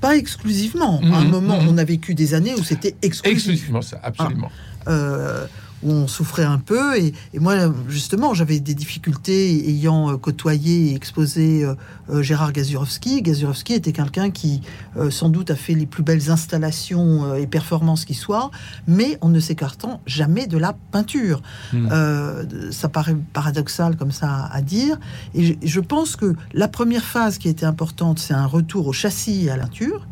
pas 0.00 0.16
exclusivement. 0.16 1.00
à 1.02 1.06
un 1.16 1.24
Mhm, 1.24 1.30
moment, 1.30 1.60
mhm. 1.60 1.68
on 1.70 1.78
a 1.78 1.84
vécu 1.84 2.14
des 2.14 2.34
années 2.34 2.54
où 2.54 2.62
c'était 2.62 2.94
exclusif. 3.02 3.36
Exclusivement 3.36 3.82
ça, 3.82 3.98
absolument. 4.02 4.50
euh, 4.88 5.46
où 5.84 5.90
on 5.92 6.06
souffrait 6.06 6.44
un 6.44 6.58
peu. 6.58 6.98
Et, 6.98 7.12
et 7.32 7.38
moi, 7.38 7.54
justement, 7.88 8.34
j'avais 8.34 8.60
des 8.60 8.74
difficultés 8.74 9.68
ayant 9.68 10.10
euh, 10.10 10.16
côtoyé 10.16 10.90
et 10.90 10.94
exposé 10.94 11.64
euh, 11.64 11.74
euh, 12.10 12.22
Gérard 12.22 12.52
Gazurovski. 12.52 13.22
Gazurovski 13.22 13.74
était 13.74 13.92
quelqu'un 13.92 14.30
qui, 14.30 14.62
sans 15.10 15.28
doute, 15.28 15.50
a 15.50 15.56
fait 15.56 15.74
les 15.74 15.86
plus 15.86 16.02
belles 16.02 16.30
installations 16.30 17.34
et 17.34 17.46
performances 17.46 18.04
qui 18.04 18.14
soient, 18.14 18.50
mais 18.86 19.18
en 19.20 19.28
ne 19.28 19.40
s'écartant 19.40 20.00
jamais 20.06 20.46
de 20.46 20.58
la 20.58 20.74
peinture. 20.92 21.42
Hmm. 21.72 21.88
Euh, 21.90 22.70
ça 22.70 22.88
paraît 22.88 23.16
paradoxal 23.32 23.96
comme 23.96 24.12
ça 24.12 24.48
à 24.50 24.62
dire. 24.62 24.98
Et 25.34 25.44
je, 25.44 25.54
je 25.62 25.80
pense 25.80 26.16
que 26.16 26.34
la 26.52 26.68
première 26.68 27.04
phase 27.04 27.38
qui 27.38 27.48
été 27.48 27.66
importante, 27.66 28.18
c'est 28.18 28.34
un 28.34 28.46
retour 28.46 28.86
au 28.86 28.92
châssis 28.92 29.46
et 29.46 29.50
à 29.50 29.56
la 29.56 29.64
peinture. 29.64 30.06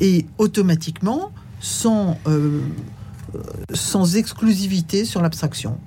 Et 0.00 0.26
automatiquement, 0.38 1.30
sans, 1.60 2.18
euh, 2.26 2.60
sans 3.72 4.16
exclusivité 4.16 5.04
sur 5.04 5.22
l'abstraction. 5.22 5.78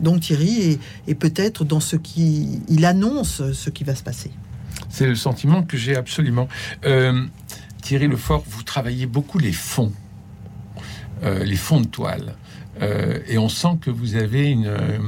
Donc 0.00 0.20
Thierry 0.20 0.78
est, 1.08 1.14
peut-être 1.14 1.64
dans 1.64 1.80
ce 1.80 1.96
qui... 1.96 2.60
Il 2.68 2.84
annonce 2.84 3.42
ce 3.52 3.70
qui 3.70 3.84
va 3.84 3.94
se 3.94 4.02
passer. 4.02 4.30
C'est 4.88 5.06
le 5.06 5.16
sentiment 5.16 5.62
que 5.62 5.76
j'ai 5.76 5.96
absolument. 5.96 6.48
Euh, 6.84 7.26
Thierry 7.82 8.06
Lefort, 8.06 8.44
vous 8.48 8.62
travaillez 8.62 9.06
beaucoup 9.06 9.38
les 9.38 9.52
fonds, 9.52 9.92
euh, 11.24 11.44
les 11.44 11.56
fonds 11.56 11.80
de 11.80 11.86
toile. 11.86 12.34
Euh, 12.80 13.18
et 13.26 13.38
on 13.38 13.48
sent 13.48 13.78
que 13.80 13.90
vous 13.90 14.14
avez 14.14 14.50
une, 14.50 14.66
euh, 14.66 14.98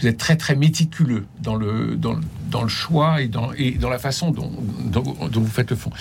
vous 0.00 0.06
êtes 0.08 0.18
très 0.18 0.36
très 0.36 0.56
méticuleux 0.56 1.24
dans 1.40 1.54
le 1.54 1.94
dans, 1.94 2.14
le- 2.62 2.68
choix 2.68 3.22
et 3.22 3.28
dans 3.28 3.52
dans 3.80 3.88
la 3.88 3.98
façon 4.00 4.32
dont, 4.32 4.50
dont 4.90 5.40
vous 5.40 5.46
faites 5.46 5.70
le 5.70 5.76
fond. 5.76 5.92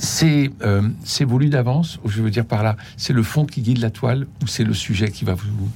C'est 0.00 0.50
euh, 0.62 0.82
c'est 1.04 1.24
voulu 1.24 1.48
d'avance, 1.48 1.98
ou 2.04 2.08
je 2.08 2.22
veux 2.22 2.30
dire 2.30 2.44
par 2.46 2.62
là, 2.62 2.76
c'est 2.96 3.12
le 3.12 3.22
fond 3.22 3.44
qui 3.46 3.62
guide 3.62 3.78
la 3.78 3.90
toile 3.90 4.26
ou 4.42 4.46
c'est 4.46 4.64
le 4.64 4.74
sujet 4.74 5.10
qui 5.10 5.24
va 5.24 5.34
vous 5.34 5.68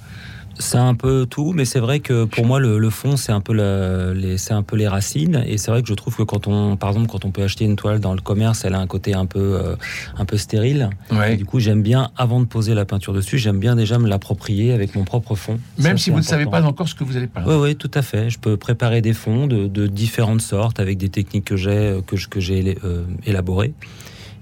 C'est 0.59 0.79
un 0.79 0.95
peu 0.95 1.27
tout, 1.29 1.53
mais 1.53 1.65
c'est 1.65 1.81
vrai 1.81 1.99
que 2.01 2.25
pour 2.25 2.47
moi 2.47 2.61
le, 2.61 2.79
le 2.79 2.91
fond 2.91 3.17
c'est 3.17 3.33
un 3.33 3.41
peu 3.41 3.53
la- 3.55 4.13
les 4.15 4.39
c'est 4.39 4.53
un 4.53 4.63
peu 4.63 4.77
les 4.77 4.87
racines 4.87 5.43
et 5.47 5.57
c'est 5.59 5.71
vrai 5.73 5.83
que 5.83 5.89
je 5.89 5.95
trouve 5.95 6.15
que 6.15 6.23
quand 6.23 6.47
on 6.47 6.77
par 6.77 6.91
exemple 6.91 7.09
quand 7.09 7.25
on 7.25 7.31
peut 7.33 7.43
acheter 7.43 7.65
une 7.65 7.75
toile 7.75 7.99
dans 8.01 8.15
le 8.15 8.21
commerce, 8.21 8.65
elle 8.65 8.75
a 8.75 8.79
un 8.79 8.87
côté 8.87 9.13
un 9.15 9.27
peu 9.27 9.41
euh, 9.41 9.75
un 10.17 10.25
peu 10.25 10.37
stérile. 10.37 10.91
Et 11.33 11.37
du 11.37 11.45
coup, 11.47 11.59
j'aime 11.59 11.83
bien 11.83 12.11
avant 12.17 12.39
de 12.39 12.45
poser 12.47 12.75
la 12.75 12.85
peinture 12.85 13.15
dessus, 13.15 13.39
j'aime 13.39 13.59
bien 13.59 13.75
déjà 13.75 13.99
me 13.99 14.09
l'approprier 14.09 14.73
avec 14.73 14.95
mon 14.95 15.05
propre 15.05 15.35
fond. 15.35 15.59
Même 15.79 15.97
Ça, 15.99 16.05
si 16.05 16.11
vous 16.11 16.19
ne 16.19 16.23
savez 16.23 16.47
pas 16.47 16.63
encore 16.63 16.89
ce 16.89 16.95
que 16.95 17.03
vous 17.03 17.17
allez 17.17 17.27
peindre. 17.27 17.49
Oui, 17.49 17.71
oui, 17.71 17.77
tout 17.77 17.91
à 17.95 18.03
fait. 18.03 18.31
Je 18.31 18.39
peux 18.39 18.57
préparer 18.57 19.01
des 19.01 19.15
fonds 19.15 19.47
de, 19.49 19.67
de 19.67 19.87
différentes 19.89 20.43
sortes 20.43 20.79
avec 20.81 20.97
des 20.99 21.09
techniques 21.09 21.47
que 21.47 21.57
j'ai 21.57 21.71
euh, 21.71 22.01
que, 22.07 22.17
je- 22.17 22.29
que 22.29 22.39
j'ai 22.41 22.77
euh, 22.85 23.03
élaborées. 23.27 23.73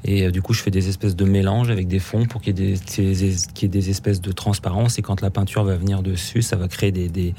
Et 0.05 0.27
euh, 0.27 0.31
du 0.31 0.41
coup, 0.43 0.55
je 0.55 0.63
fais 0.63 0.71
des 0.71 0.89
espèces 0.89 1.15
de 1.17 1.25
mélanges 1.25 1.71
avec 1.71 1.87
des 1.89 1.99
fonds 1.99 2.25
pour 2.27 2.41
qu'il 2.41 2.59
y, 2.59 2.63
ait 2.63 2.73
des- 2.75 2.79
qu'il 2.87 3.05
y 3.05 3.65
ait 3.65 3.69
des- 3.69 3.91
espèces 3.91 4.21
de 4.21 4.33
transparence. 4.33 4.99
Et 4.99 5.03
quand 5.03 5.21
la 5.21 5.31
peinture 5.31 5.65
va 5.65 5.77
venir 5.77 6.03
dessus, 6.03 6.43
ça 6.43 6.57
va 6.57 6.69
créer 6.69 6.91
des, 6.93 7.09
des, 7.09 7.35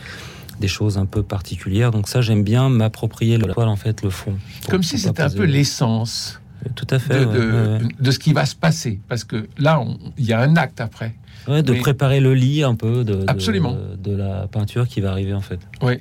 des 0.59 0.67
choses 0.67 0.97
un 0.97 1.05
peu 1.07 1.23
particulières. 1.23 1.91
Donc 1.91 2.07
ça, 2.07 2.21
j'aime 2.21 2.43
bien 2.43 2.69
m'approprier 2.69 3.37
le 3.37 3.47
toile, 3.47 3.67
en 3.67 3.75
fait, 3.75 4.03
le 4.03 4.09
fond. 4.11 4.35
Comme 4.69 4.83
si 4.83 4.97
c'était 4.99 5.21
un 5.23 5.29
peu 5.29 5.45
l'essence. 5.45 6.39
Tout 6.75 6.85
à 6.91 6.99
fait. 6.99 7.21
de, 7.21 7.25
ouais, 7.25 7.33
de, 7.33 7.39
ouais, 7.39 7.83
ouais. 7.83 7.89
de 7.99 8.11
ce 8.11 8.19
qui 8.19 8.33
va 8.33 8.45
se 8.45 8.55
passer. 8.55 8.99
Parce 9.07 9.23
que 9.23 9.47
là, 9.57 9.83
il 10.19 10.25
y 10.25 10.31
a 10.33 10.39
un 10.39 10.55
acte 10.57 10.79
après. 10.79 11.15
Ouais, 11.47 11.63
de 11.63 11.71
Mais- 11.73 11.79
préparer 11.79 12.19
le 12.19 12.35
lit 12.35 12.61
un 12.61 12.75
peu 12.75 13.03
de, 13.03 13.15
de- 13.15 13.23
Absolument. 13.27 13.75
de, 13.97 14.15
la 14.15 14.45
peinture 14.47 14.87
qui 14.87 15.01
va 15.01 15.09
arriver, 15.11 15.33
en 15.33 15.41
fait. 15.41 15.59
Oui. 15.81 15.95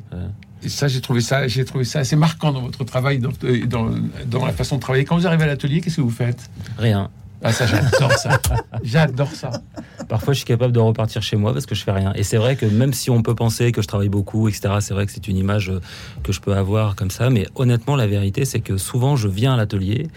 Et 0.63 0.69
ça, 0.69 0.89
j'ai 0.89 1.01
trouvé 1.01 1.21
ça, 1.21 1.49
j'ai 1.49 1.65
trouvé 1.65 1.85
ça 1.85 2.01
assez 2.01 2.17
marquant 2.17 2.53
dans 2.53 2.63
votre 2.63 2.85
travail, 2.85 3.19
dans, 3.19 3.91
dans 4.27 4.45
la 4.45 4.53
façon 4.53 4.77
de 4.77 4.81
travailler. 4.81 5.05
Quand 5.05 5.17
vous 5.17 5.27
arrivez 5.27 5.45
à 5.45 5.47
l'atelier, 5.47 5.81
qu'est-ce 5.81 5.97
que 5.97 6.01
vous 6.03 6.11
faites? 6.11 6.51
Rien. 6.79 7.11
Ah, 7.43 7.53
ça, 7.53 7.67
j'adore 7.67 8.13
ça. 8.13 8.39
J'adore 8.83 9.33
ça. 9.33 9.51
Parfois, 10.09 10.35
je 10.35 10.39
suis 10.39 10.47
capable 10.47 10.73
de 10.73 10.81
repartir 10.81 11.23
chez 11.23 11.37
moi 11.37 11.53
parce 11.53 11.67
que 11.67 11.75
je 11.75 11.85
fais 11.85 11.93
rien. 11.93 12.13
Et 12.15 12.23
c'est 12.23 12.37
vrai 12.37 12.57
que 12.57 12.67
même 12.67 12.93
si 12.93 13.11
on 13.11 13.23
peut 13.23 13.35
penser 13.35 13.73
que 13.73 13.81
je 13.81 13.87
travaille 13.87 14.09
beaucoup, 14.09 14.49
etc., 14.49 14.75
c'est 14.81 14.93
vrai 14.93 15.07
que 15.07 15.13
c'est 15.13 15.29
une 15.29 15.37
image 15.37 15.71
euh, 15.71 15.81
que 16.23 16.33
je 16.33 16.41
peux 16.41 16.55
avoir 16.55 16.97
comme 16.97 17.11
ça. 17.11 17.31
Mais 17.31 17.47
honnêtement, 17.55 17.97
la 17.97 18.07
vérité, 18.07 18.45
c'est 18.45 18.61
que 18.61 18.77
souvent, 18.77 19.17
je 19.17 19.29
viens 19.29 19.55
à 19.55 19.57
l'atelier 19.57 20.09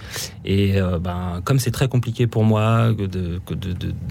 et 0.43 0.81
euh, 0.81 0.99
ben, 0.99 1.41
comme 1.45 1.59
c'est 1.59 1.71
très 1.71 1.87
compliqué 1.87 2.27
pour 2.27 2.43
moi 2.43 2.91
de, 2.91 3.05
de, 3.05 3.39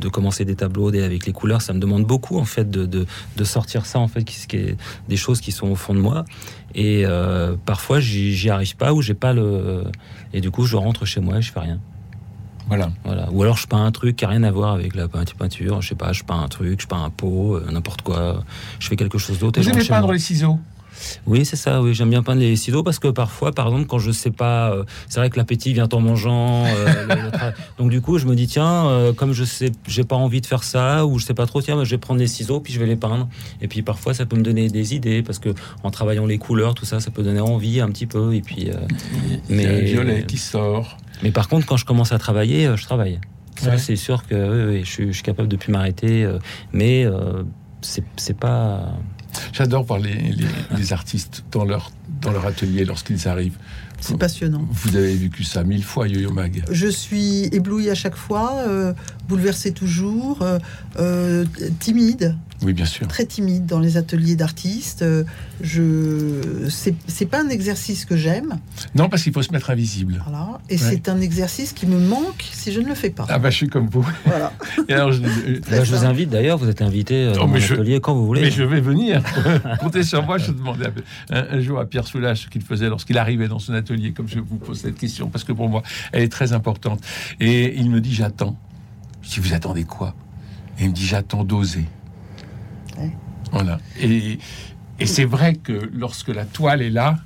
de, 0.00 0.08
commencer 0.08 0.44
des 0.44 0.54
tableaux 0.54 0.88
avec 0.88 1.26
les 1.26 1.32
couleurs, 1.32 1.62
ça 1.62 1.72
me 1.72 1.80
demande 1.80 2.04
beaucoup 2.04 2.38
en 2.38 2.44
fait 2.44 2.70
de, 2.70 3.06
sortir 3.44 3.86
ça 3.86 3.98
en 3.98 4.08
fait, 4.08 4.20
est 4.54 4.76
des 5.08 5.16
choses 5.16 5.40
qui 5.40 5.52
sont 5.52 5.68
au 5.68 5.74
fond 5.74 5.94
de 5.94 6.00
moi. 6.00 6.24
Et 6.74 7.04
euh, 7.04 7.56
parfois, 7.66 8.00
j'y 8.00 8.48
arrive 8.50 8.76
pas 8.76 8.92
ou 8.92 9.02
j'ai 9.02 9.14
pas 9.14 9.32
le. 9.32 9.84
Et 10.32 10.40
du 10.40 10.50
coup, 10.50 10.64
je 10.64 10.76
rentre 10.76 11.04
chez 11.04 11.20
moi 11.20 11.38
et 11.38 11.42
je 11.42 11.52
fais 11.52 11.60
rien. 11.60 11.80
Voilà. 12.68 12.90
Voilà. 13.04 13.28
Ou 13.30 13.42
alors 13.42 13.56
je 13.56 13.66
peins 13.66 13.84
un 13.84 13.92
truc 13.92 14.16
qui 14.16 14.24
a 14.24 14.28
rien 14.28 14.42
à 14.42 14.50
voir 14.50 14.72
avec 14.72 14.94
la 14.94 15.08
peinture-. 15.08 15.82
Je 15.82 15.88
sais 15.88 15.94
pas, 15.94 16.12
je 16.12 16.22
peins 16.24 16.40
un 16.40 16.48
truc, 16.48 16.80
je 16.80 16.86
peins 16.86 17.04
un 17.04 17.10
pot, 17.10 17.56
euh, 17.56 17.70
n'importe 17.70 18.02
quoi. 18.02 18.42
Je 18.78 18.88
fais 18.88 18.96
quelque 18.96 19.18
chose 19.18 19.38
d'autre. 19.38 19.60
Vous 19.60 19.68
aimez 19.68 19.84
peindre 19.84 20.12
les 20.12 20.18
ciseaux? 20.18 20.58
Oui, 21.26 21.44
c'est 21.44 21.56
ça. 21.56 21.80
Oui, 21.82 21.94
j'aime 21.94 22.10
bien 22.10 22.22
peindre 22.22 22.40
les 22.40 22.56
ciseaux 22.56 22.82
parce 22.82 22.98
que 22.98 23.08
parfois, 23.08 23.52
par 23.52 23.66
exemple, 23.68 23.86
quand 23.86 23.98
je 23.98 24.10
sais 24.10 24.30
pas, 24.30 24.72
euh, 24.72 24.84
c'est 25.08 25.20
vrai 25.20 25.30
que 25.30 25.36
l'appétit 25.36 25.72
vient 25.72 25.88
en 25.92 26.00
mangeant. 26.00 26.64
euh, 26.66 27.06
le- 27.08 27.22
le 27.22 27.28
tra- 27.36 27.52
Donc 27.78 27.90
du 27.90 28.00
coup, 28.00 28.18
je 28.18 28.26
me 28.26 28.34
dis 28.34 28.46
tiens, 28.46 28.86
euh, 28.86 29.12
comme 29.12 29.32
je 29.32 29.44
sais, 29.44 29.72
j'ai 29.86 30.04
pas 30.04 30.16
envie 30.16 30.40
de 30.40 30.46
faire 30.46 30.64
ça 30.64 31.04
ou 31.06 31.18
je 31.18 31.24
sais 31.26 31.34
pas 31.34 31.46
trop, 31.46 31.60
tiens, 31.62 31.76
bah, 31.76 31.84
je 31.84 31.90
vais 31.90 31.98
prendre 31.98 32.20
les 32.20 32.26
ciseaux 32.26 32.60
puis 32.60 32.72
je 32.72 32.78
vais 32.80 32.86
les 32.86 32.96
peindre. 32.96 33.28
Et 33.60 33.68
puis 33.68 33.82
parfois, 33.82 34.14
ça 34.14 34.26
peut 34.26 34.36
me 34.36 34.42
donner 34.42 34.68
des 34.68 34.94
idées 34.94 35.22
parce 35.22 35.38
que 35.38 35.50
en 35.82 35.90
travaillant 35.90 36.26
les 36.26 36.38
couleurs, 36.38 36.74
tout 36.74 36.84
ça, 36.84 37.00
ça 37.00 37.10
peut 37.10 37.22
donner 37.22 37.40
envie 37.40 37.80
un 37.80 37.88
petit 37.90 38.06
peu. 38.06 38.34
Et 38.34 38.40
puis, 38.42 38.70
a 38.70 38.74
un 38.76 38.86
Mais- 39.48 39.82
violet 39.82 40.24
qui 40.26 40.38
sort. 40.38 40.96
mais 41.22 41.30
par 41.30 41.48
contre, 41.48 41.66
quand 41.66 41.76
je 41.76 41.84
commence 41.84 42.12
à 42.12 42.18
travailler, 42.18 42.70
je 42.76 42.84
travaille. 42.84 43.18
Ça, 43.56 43.70
Ouais. 43.70 43.78
c'est 43.78 43.96
sûr 43.96 44.26
que 44.26 44.34
oui, 44.34 44.74
oui, 44.78 44.84
je, 44.84 44.90
suis, 44.90 45.06
je 45.08 45.12
suis 45.12 45.22
capable 45.22 45.48
de 45.48 45.56
plus 45.56 45.70
m'arrêter. 45.72 46.26
mais 46.72 47.06
c'est 48.16 48.36
pas. 48.38 48.92
J'adore 49.52 49.84
voir 49.84 49.98
les, 49.98 50.92
artistes 50.92 51.44
dans 51.52 51.64
leur 51.64 51.90
atelier 52.46 52.84
lorsqu'ils 52.84 53.28
arrivent. 53.28 53.58
C'est 54.02 54.18
passionnant. 54.18 54.66
Vous 54.70 54.96
avez 54.96 55.14
vécu 55.14 55.44
ça 55.44 55.62
mille 55.64 55.84
fois, 55.84 56.08
Yo-Yo 56.08 56.32
Mag. 56.32 56.64
Je 56.70 56.88
suis 56.88 57.44
éblouie 57.52 57.88
à 57.88 57.94
chaque 57.94 58.16
fois, 58.16 58.54
euh, 58.68 58.92
bouleversée 59.28 59.72
toujours, 59.72 60.42
euh, 60.42 60.58
euh, 60.98 61.44
timide, 61.78 62.36
Oui, 62.62 62.72
bien 62.72 62.84
sûr. 62.84 63.06
très 63.08 63.24
timide 63.26 63.64
dans 63.66 63.78
les 63.80 63.96
ateliers 63.96 64.36
d'artistes. 64.36 65.02
Euh, 65.02 65.24
Je, 65.62 66.66
c'est 66.68 66.94
c'est 67.06 67.26
pas 67.26 67.40
un 67.40 67.48
exercice 67.48 68.04
que 68.04 68.16
j'aime, 68.16 68.58
Non, 68.96 69.08
parce 69.08 69.22
qu'il 69.22 69.32
faut 69.32 69.42
se 69.42 69.52
mettre 69.52 69.70
invisible. 69.70 70.20
voilà, 70.26 70.60
et 70.68 70.76
c'est 70.76 71.08
un 71.08 71.20
exercice 71.20 71.72
qui 71.72 71.86
me 71.86 71.98
manque 72.00 72.44
si 72.52 72.72
je 72.72 72.80
ne 72.80 72.88
le 72.88 72.94
fais 72.96 73.10
pas. 73.10 73.26
Ah 73.28 73.38
bah, 73.38 73.50
je 73.50 73.56
suis 73.58 73.68
comme 73.68 73.86
vous. 73.88 74.04
Voilà. 74.26 74.52
Et 74.88 74.92
alors, 74.94 75.12
je- 75.12 75.22
je 75.22 75.94
vous 75.94 76.04
invite 76.04 76.30
d'ailleurs, 76.30 76.58
vous 76.58 76.68
êtes 76.68 76.82
invité 76.82 77.30
Oh, 77.32 77.36
dans 77.38 77.46
mon 77.46 77.56
je- 77.58 77.74
atelier 77.74 78.00
quand 78.00 78.14
vous 78.14 78.26
voulez. 78.26 78.40
Mais 78.42 78.50
je 78.50 78.64
vais 78.64 78.80
venir. 78.80 79.22
Comptez 79.80 80.02
sur 80.02 80.24
moi. 80.24 80.38
Je 80.38 80.50
demandais 80.50 80.86
un, 81.30 81.44
un 81.56 81.60
jour 81.60 81.78
à 81.78 81.86
Pierre 81.86 82.06
Soulages 82.08 82.42
ce 82.42 82.48
qu'il 82.48 82.62
faisait 82.62 82.88
lorsqu'il 82.88 83.16
arrivait 83.18 83.46
dans 83.48 83.58
son 83.60 83.72
atelier, 83.74 83.91
comme 84.14 84.28
je 84.28 84.40
vous 84.40 84.56
pose 84.56 84.80
cette 84.80 84.98
question, 84.98 85.28
parce 85.28 85.44
que 85.44 85.52
pour 85.52 85.68
moi, 85.68 85.82
elle 86.12 86.22
est 86.22 86.32
très 86.32 86.52
importante. 86.52 87.00
Et 87.40 87.76
il 87.76 87.90
me 87.90 88.00
dit 88.00 88.14
J'attends. 88.14 88.56
Je 89.22 89.30
dis 89.30 89.40
Vous 89.40 89.54
attendez 89.54 89.84
quoi? 89.84 90.14
Et 90.78 90.84
il 90.84 90.88
me 90.90 90.94
dit 90.94 91.06
J'attends 91.06 91.44
d'oser. 91.44 91.86
Ouais. 92.98 93.12
Voilà. 93.52 93.78
Et, 94.00 94.38
et 94.98 95.06
c'est 95.06 95.24
vrai 95.24 95.54
que 95.54 95.90
lorsque 95.92 96.28
la 96.28 96.44
toile 96.44 96.82
est 96.82 96.90
là, 96.90 97.18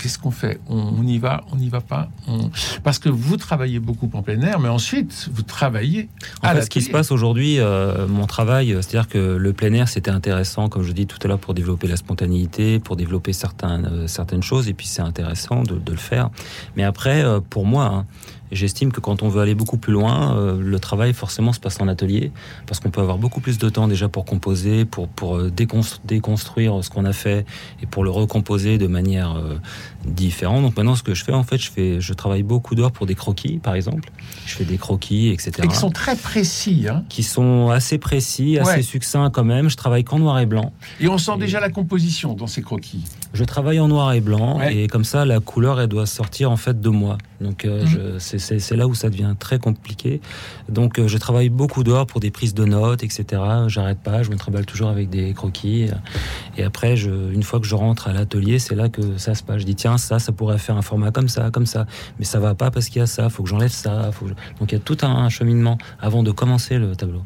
qu'est-ce 0.00 0.18
qu'on 0.18 0.30
fait? 0.30 0.60
On, 0.68 0.78
on 0.98 1.06
y 1.06 1.18
va 1.18 1.44
On 1.52 1.56
n'y 1.56 1.68
va 1.68 1.80
pas? 1.80 2.08
On- 2.26 2.50
Parce 2.82 2.98
que 2.98 3.08
vous 3.08 3.36
travaillez 3.36 3.78
beaucoup 3.80 4.08
en 4.14 4.22
plein 4.22 4.40
air, 4.42 4.58
mais 4.60 4.68
ensuite, 4.68 5.28
vous 5.32 5.42
travaillez 5.42 6.08
En 6.42 6.48
à 6.48 6.54
fait, 6.54 6.62
ce 6.62 6.70
qui 6.70 6.80
se 6.82 6.90
passe 6.90 7.12
aujourd'hui, 7.12 7.58
euh, 7.58 8.06
mon 8.08 8.26
travail, 8.26 8.72
euh, 8.72 8.82
c'est-à-dire 8.82 9.08
que 9.08 9.18
le 9.36 9.52
plein 9.52 9.72
air, 9.72 9.88
c'était 9.88 10.10
intéressant, 10.10 10.68
comme 10.68 10.82
je 10.82 10.92
dis 10.92 11.06
tout 11.06 11.18
à 11.22 11.28
l'heure, 11.28 11.38
pour 11.38 11.54
développer 11.54 11.86
la 11.88 11.96
spontanéité, 11.96 12.78
pour 12.78 12.96
développer 12.96 13.32
certaines, 13.32 13.86
euh, 13.90 14.06
certaines 14.06 14.42
choses, 14.42 14.68
et 14.68 14.74
puis 14.74 14.86
c'est 14.86 15.02
intéressant 15.02 15.62
de, 15.62 15.78
de 15.78 15.92
le 15.92 15.98
faire. 15.98 16.30
Mais 16.76 16.82
après, 16.84 17.22
euh, 17.24 17.40
pour 17.40 17.66
moi, 17.66 17.84
hein, 17.86 18.06
j'estime 18.52 18.92
que 18.92 19.00
quand 19.00 19.22
on 19.22 19.28
veut 19.28 19.40
aller 19.40 19.54
beaucoup 19.54 19.76
plus 19.76 19.92
loin, 19.92 20.36
euh, 20.36 20.60
le 20.60 20.78
travail 20.78 21.12
forcément 21.12 21.52
se 21.52 21.60
passe 21.60 21.80
en 21.80 21.88
atelier, 21.88 22.32
parce 22.66 22.80
qu'on 22.80 22.90
peut 22.90 23.00
avoir 23.00 23.18
beaucoup 23.18 23.40
plus 23.40 23.58
de 23.58 23.68
temps 23.68 23.88
déjà 23.88 24.08
pour 24.08 24.24
composer, 24.24 24.84
pour, 24.84 25.08
pour 25.08 25.36
euh, 25.36 25.50
déconstru- 25.50 26.00
déconstruire 26.04 26.82
ce 26.84 26.90
qu'on 26.90 27.04
a 27.04 27.12
fait, 27.12 27.46
et 27.82 27.86
pour 27.86 28.04
le 28.04 28.10
recomposer 28.10 28.78
de 28.78 28.86
manière 28.86 29.36
euh, 29.36 29.56
différente. 30.06 30.62
Donc 30.62 30.76
maintenant, 30.76 30.94
ce 30.96 31.02
que 31.02 31.14
je 31.14 31.24
fais, 31.24 31.32
en 31.32 31.42
fait, 31.44 31.58
je, 31.58 31.70
fais, 31.70 32.00
je 32.00 32.12
travaille 32.12 32.42
beaucoup 32.42 32.74
d'heures 32.74 32.92
pour 32.92 33.06
des 33.06 33.14
croquis, 33.14 33.58
par 33.58 33.74
exemple. 33.74 34.10
Je 34.46 34.54
fais 34.54 34.64
des 34.64 34.78
croquis, 34.78 35.28
etc 35.28 35.52
Et 35.62 35.68
qui 35.68 35.76
sont 35.76 35.90
très 35.90 36.16
précis. 36.16 36.86
Hein 36.88 37.04
qui 37.08 37.22
sont 37.22 37.70
assez 37.70 37.98
précis, 37.98 38.58
assez 38.58 38.70
Ouais. 38.70 38.82
succincts 38.82 39.30
quand 39.30 39.44
même. 39.44 39.68
Je 39.68 39.76
travaille 39.76 40.04
qu'en 40.04 40.18
noir 40.18 40.38
et 40.38 40.46
blanc. 40.46 40.72
Et 41.00 41.08
on 41.08 41.18
sent 41.18 41.32
Et- 41.36 41.40
déjà 41.40 41.60
la 41.60 41.70
composition 41.70 42.34
dans 42.34 42.46
ces 42.46 42.62
croquis. 42.62 43.04
Je 43.32 43.44
travaille 43.44 43.78
en 43.78 43.86
noir 43.88 44.12
et 44.12 44.20
blanc 44.20 44.58
Ouais. 44.58 44.74
et 44.76 44.88
comme 44.88 45.04
ça, 45.04 45.24
la 45.24 45.38
couleur, 45.38 45.80
elle 45.80 45.86
doit 45.88 46.06
sortir 46.06 46.50
en 46.50 46.56
fait 46.56 46.80
de 46.80 46.88
moi. 46.88 47.16
Donc 47.40 47.64
euh, 47.64 48.18
c'est- 48.18 48.38
c'est 48.40 48.58
c'est 48.58 48.74
là 48.76 48.88
où 48.88 48.94
ça 48.94 49.08
devient 49.08 49.34
très 49.38 49.58
compliqué. 49.60 50.20
Donc 50.68 50.98
euh, 50.98 51.06
je 51.06 51.16
travaille 51.16 51.48
beaucoup 51.48 51.84
dehors 51.84 52.06
pour 52.06 52.18
des 52.20 52.30
prises 52.32 52.54
de 52.54 52.64
notes, 52.64 53.04
etc. 53.04 53.24
J'arrête 53.68 54.00
pas, 54.00 54.22
je 54.24 54.30
me 54.30 54.36
travaille 54.36 54.64
toujours 54.64 54.88
avec 54.88 55.10
des 55.10 55.32
croquis. 55.32 55.86
Et 56.56 56.64
après, 56.64 56.96
je, 56.96 57.10
une 57.32 57.42
fois 57.44 57.60
que 57.60 57.66
je 57.66 57.74
rentre 57.76 58.08
à 58.08 58.12
l'atelier, 58.12 58.58
c'est 58.58 58.74
là 58.74 58.88
que 58.88 59.16
ça 59.16 59.34
se 59.36 59.42
passe. 59.44 59.58
Je 59.60 59.64
dis 59.66 59.76
tiens, 59.76 59.96
ça, 59.96 60.18
ça 60.18 60.32
pourrait 60.32 60.58
faire 60.58 60.76
un 60.76 60.82
format 60.82 61.12
comme 61.12 61.28
ça, 61.28 61.50
comme 61.52 61.66
ça. 61.66 61.86
Mais 62.18 62.24
ça 62.24 62.40
va 62.40 62.54
pas 62.56 62.70
parce 62.72 62.88
qu'il 62.88 62.98
y 62.98 63.02
a 63.02 63.06
ça. 63.06 63.28
Faut 63.30 63.44
que 63.44 63.48
j'enlève 63.48 63.70
ça. 63.70 64.10
Faut 64.12 64.24
que 64.26 64.32
je- 64.32 64.58
Donc 64.58 64.72
il 64.72 64.74
y 64.74 64.78
a 64.78 64.80
tout 64.80 64.98
un 65.02 65.28
cheminement 65.28 65.78
avant 66.00 66.22
de 66.24 66.32
commencer 66.32 66.78
le 66.78 66.96
tableau. 66.96 67.22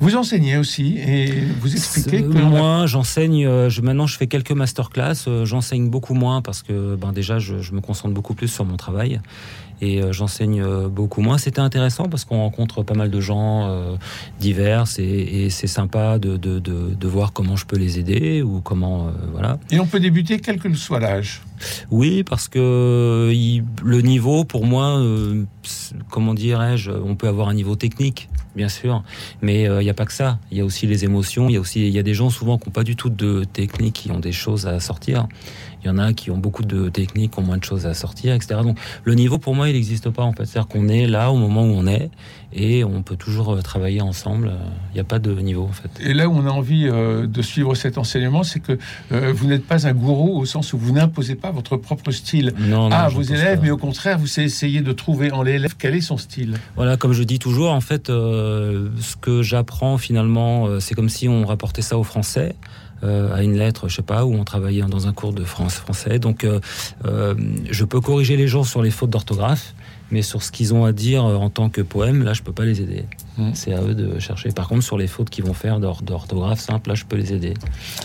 Vous 0.00 0.16
enseignez 0.16 0.56
aussi 0.56 0.98
et 0.98 1.32
vous 1.60 1.72
expliquez 1.72 2.22
Euh, 2.22 2.32
que 2.32 2.38
a- 2.38 2.42
moins, 2.42 2.86
j'enseigne. 2.86 3.46
euh, 3.46 3.68
je, 3.70 3.80
maintenant, 3.80 4.06
je 4.06 4.16
fais 4.16 4.26
quelques 4.26 4.52
masterclass. 4.52 5.14
euh, 5.28 5.44
j'enseigne 5.44 5.88
beaucoup 5.90 6.14
moins 6.14 6.42
parce 6.42 6.62
que, 6.62 6.96
ben, 6.96 7.12
déjà, 7.12 7.38
je, 7.38 7.60
je 7.60 7.72
me 7.72 7.80
concentre 7.80 8.14
beaucoup 8.14 8.34
plus 8.34 8.48
sur 8.48 8.64
mon 8.64 8.76
travail 8.76 9.20
et 9.80 10.00
euh, 10.02 10.12
j'enseigne 10.12 10.62
euh, 10.62 10.88
beaucoup 10.88 11.20
moins. 11.20 11.38
C'était 11.38 11.60
intéressant 11.60 12.04
parce 12.04 12.24
qu'on 12.24 12.38
rencontre 12.38 12.82
pas 12.82 12.94
mal 12.94 13.10
de 13.10 13.20
gens 13.20 13.66
euh, 13.68 13.96
divers 14.40 14.84
et, 14.98 15.44
et 15.46 15.50
c'est 15.50 15.66
sympa 15.66 16.18
de, 16.18 16.36
de, 16.36 16.58
de, 16.58 16.94
de 16.94 17.08
voir 17.08 17.32
comment 17.32 17.56
je 17.56 17.66
peux 17.66 17.76
les 17.76 17.98
aider 17.98 18.42
ou 18.42 18.60
comment, 18.60 19.08
euh, 19.08 19.10
voilà. 19.32 19.58
Et 19.70 19.78
on 19.80 19.86
peut 19.86 20.00
débuter 20.00 20.38
quel 20.40 20.58
que 20.58 20.72
soit 20.74 21.00
l'âge. 21.00 21.42
Oui, 21.90 22.22
parce 22.24 22.48
que 22.48 23.30
il- 23.32 23.64
le 23.84 24.00
niveau, 24.02 24.44
pour 24.44 24.64
moi, 24.66 24.98
euh, 24.98 25.44
comment 26.10 26.34
dirais-je, 26.34 26.90
on 26.90 27.14
peut 27.16 27.28
avoir 27.28 27.48
un 27.48 27.54
niveau 27.54 27.76
technique, 27.76 28.28
bien 28.54 28.68
sûr, 28.68 29.02
mais 29.42 29.62
il 29.64 29.78
n'y 29.78 29.90
a 29.90 29.94
pas 29.94 30.04
que 30.06 30.12
ça. 30.12 30.38
Il 30.50 30.58
y 30.58 30.60
a 30.60 30.64
aussi 30.64 30.86
les 30.86 31.04
émotions. 31.04 31.48
Il 31.48 31.52
y 31.52 31.56
a 31.56 31.60
aussi, 31.60 31.86
il 31.86 31.92
y 31.94 31.98
a 31.98 32.02
des 32.02 32.14
gens 32.14 32.30
souvent 32.30 32.58
qui 32.58 32.68
n'ont 32.68 32.72
pas 32.72 32.84
du 32.84 32.96
tout 32.96 33.10
de 33.10 33.44
technique, 33.44 33.94
qui 33.94 34.10
ont 34.10 34.20
des 34.20 34.32
choses 34.32 34.66
à 34.66 34.80
sortir. 34.80 35.26
Il 35.82 35.88
y 35.88 35.90
en 35.90 35.98
a 35.98 36.12
qui 36.12 36.30
ont 36.30 36.38
beaucoup 36.38 36.64
de 36.64 36.88
techniques, 36.88 37.32
qui 37.32 37.38
ont 37.38 37.42
moins 37.42 37.58
de 37.58 37.64
choses 37.64 37.86
à 37.86 37.94
sortir, 37.94 38.34
etc. 38.34 38.60
Donc 38.62 38.78
le 39.04 39.14
niveau, 39.14 39.38
pour 39.38 39.54
moi, 39.54 39.68
il 39.68 39.74
n'existe 39.74 40.10
pas 40.10 40.22
en 40.22 40.32
fait. 40.32 40.46
C'est-à-dire 40.46 40.68
qu'on 40.68 40.88
est 40.88 41.06
là 41.06 41.30
au 41.30 41.36
moment 41.36 41.62
où 41.62 41.72
on 41.72 41.86
est 41.86 42.10
et 42.52 42.84
on 42.84 43.02
peut 43.02 43.16
toujours 43.16 43.54
euh, 43.54 43.60
travailler 43.60 44.00
ensemble. 44.00 44.52
Il 44.90 44.94
n'y 44.94 45.00
a 45.00 45.04
pas 45.04 45.18
de 45.18 45.32
niveau 45.32 45.64
en 45.64 45.72
fait. 45.72 45.90
Et 46.00 46.14
là 46.14 46.28
où 46.28 46.32
on 46.32 46.46
a 46.46 46.50
envie 46.50 46.88
euh, 46.88 47.26
de 47.26 47.42
suivre 47.42 47.74
cet 47.74 47.98
enseignement, 47.98 48.42
c'est 48.42 48.60
que 48.60 48.78
euh, 49.12 49.32
vous 49.34 49.46
n'êtes 49.46 49.66
pas 49.66 49.86
un 49.86 49.92
gourou 49.92 50.38
au 50.38 50.46
sens 50.46 50.72
où 50.72 50.78
vous 50.78 50.92
n'imposez 50.92 51.34
pas 51.34 51.50
votre 51.50 51.76
propre 51.76 52.10
style 52.10 52.52
Non, 52.58 52.88
non, 52.88 52.96
à 52.96 53.08
vos 53.08 53.22
élèves, 53.22 53.58
pas. 53.58 53.64
mais 53.64 53.70
au 53.70 53.76
contraire, 53.76 54.18
vous 54.18 54.40
essayez 54.40 54.80
de 54.80 54.92
trouver 54.92 55.30
en 55.32 55.42
l'élève 55.42 55.74
quel 55.78 55.94
est 55.94 56.00
son 56.00 56.16
style. 56.16 56.54
Voilà, 56.76 56.96
comme 56.96 57.12
je 57.12 57.22
dis 57.22 57.38
toujours, 57.38 57.72
en 57.72 57.80
fait, 57.80 58.10
euh, 58.10 58.88
ce 59.00 59.16
que 59.16 59.42
j'apprends 59.42 59.98
finalement, 59.98 60.80
c'est 60.80 60.94
comme 60.94 61.08
si 61.08 61.28
on 61.28 61.44
rapportait 61.44 61.82
ça 61.82 61.98
au 61.98 62.04
français. 62.04 62.56
Euh, 63.04 63.34
à 63.34 63.42
une 63.42 63.56
lettre, 63.56 63.88
je 63.88 63.96
sais 63.96 64.02
pas, 64.02 64.24
où 64.24 64.34
on 64.34 64.44
travaillait 64.44 64.82
dans 64.82 65.06
un 65.06 65.12
cours 65.12 65.32
de 65.32 65.44
France 65.44 65.74
français. 65.74 66.18
Donc, 66.18 66.44
euh, 66.44 66.60
euh, 67.04 67.34
je 67.70 67.84
peux 67.84 68.00
corriger 68.00 68.36
les 68.36 68.48
gens 68.48 68.64
sur 68.64 68.82
les 68.82 68.90
fautes 68.90 69.10
d'orthographe, 69.10 69.74
mais 70.10 70.22
sur 70.22 70.42
ce 70.42 70.52
qu'ils 70.52 70.72
ont 70.72 70.84
à 70.84 70.92
dire 70.92 71.24
en 71.24 71.50
tant 71.50 71.68
que 71.68 71.80
poème, 71.82 72.22
là, 72.22 72.32
je 72.32 72.42
peux 72.42 72.52
pas 72.52 72.64
les 72.64 72.80
aider. 72.80 73.04
Mm. 73.38 73.50
C'est 73.54 73.74
à 73.74 73.82
eux 73.82 73.94
de 73.94 74.18
chercher. 74.18 74.50
Par 74.50 74.68
contre, 74.68 74.82
sur 74.84 74.96
les 74.98 75.08
fautes 75.08 75.30
qu'ils 75.30 75.44
vont 75.44 75.54
faire 75.54 75.80
d'or- 75.80 76.02
d'orthographe 76.02 76.60
simple, 76.60 76.90
là, 76.90 76.94
je 76.94 77.04
peux 77.04 77.16
les 77.16 77.32
aider. 77.32 77.54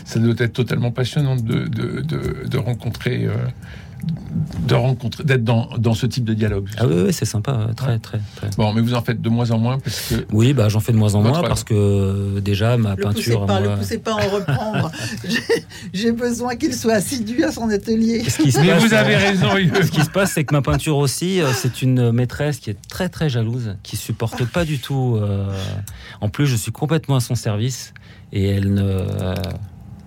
Ça 0.05 0.19
doit 0.19 0.33
être 0.39 0.53
totalement 0.53 0.91
passionnant 0.91 1.35
de, 1.35 1.65
de, 1.67 2.01
de, 2.01 2.47
de 2.47 2.57
rencontrer, 2.57 3.25
euh, 3.25 3.35
de 4.67 4.75
rencontrer, 4.75 5.23
d'être 5.23 5.43
dans, 5.43 5.69
dans 5.77 5.93
ce 5.93 6.05
type 6.05 6.23
de 6.23 6.33
dialogue. 6.33 6.67
Ah 6.77 6.85
oui, 6.87 6.93
oui, 7.07 7.13
c'est 7.13 7.25
sympa, 7.25 7.51
euh, 7.51 7.73
très, 7.73 7.99
très, 7.99 8.19
très. 8.35 8.49
Bon, 8.57 8.73
mais 8.73 8.81
vous 8.81 8.93
en 8.93 9.01
faites 9.01 9.21
de 9.21 9.29
moins 9.29 9.51
en 9.51 9.57
moins 9.57 9.77
parce 9.79 10.01
que 10.09 10.25
Oui, 10.31 10.53
bah, 10.53 10.69
j'en 10.69 10.79
fais 10.79 10.91
de 10.91 10.97
moins 10.97 11.15
en 11.15 11.21
moins 11.21 11.41
parce 11.41 11.63
que 11.63 11.73
euh, 11.73 12.39
déjà 12.41 12.77
ma 12.77 12.91
Le 12.95 12.95
poussez 13.03 13.13
peinture. 13.15 13.45
pas, 13.45 13.59
moi- 13.59 13.73
le 13.75 13.79
poussez 13.79 13.97
pas 13.99 14.11
à 14.11 14.15
en 14.25 14.29
reprendre. 14.29 14.91
J'ai- 15.93 16.11
besoin 16.11 16.55
qu'il 16.55 16.73
soit 16.75 16.93
assidu 16.93 17.43
à 17.43 17.51
son 17.51 17.69
atelier. 17.69 18.23
Ce 18.29 18.41
qui 18.41 18.51
se 18.51 18.59
Mais 18.59 18.67
passe, 18.67 18.83
vous 18.85 18.93
avez 18.93 19.15
euh, 19.15 19.19
raison. 19.19 19.47
Ce 19.83 19.91
qui 19.91 20.01
se 20.01 20.09
passe, 20.09 20.31
c'est 20.33 20.43
que 20.43 20.53
ma 20.53 20.61
peinture 20.61 20.97
aussi, 20.97 21.39
c'est 21.55 21.81
une 21.81 22.11
maîtresse 22.11 22.59
qui 22.59 22.69
est 22.69 22.77
très 22.89 23.09
très 23.09 23.29
jalouse, 23.29 23.75
qui 23.83 23.97
supporte 23.97 24.45
pas 24.45 24.65
du 24.65 24.79
tout. 24.79 25.17
euh, 25.21 25.45
En 26.19 26.29
plus, 26.29 26.45
je 26.47 26.55
suis 26.55 26.71
complètement 26.71 27.15
à 27.15 27.19
son 27.21 27.35
service 27.35 27.93
et 28.33 28.47
elle 28.49 28.73
ne. 28.73 29.05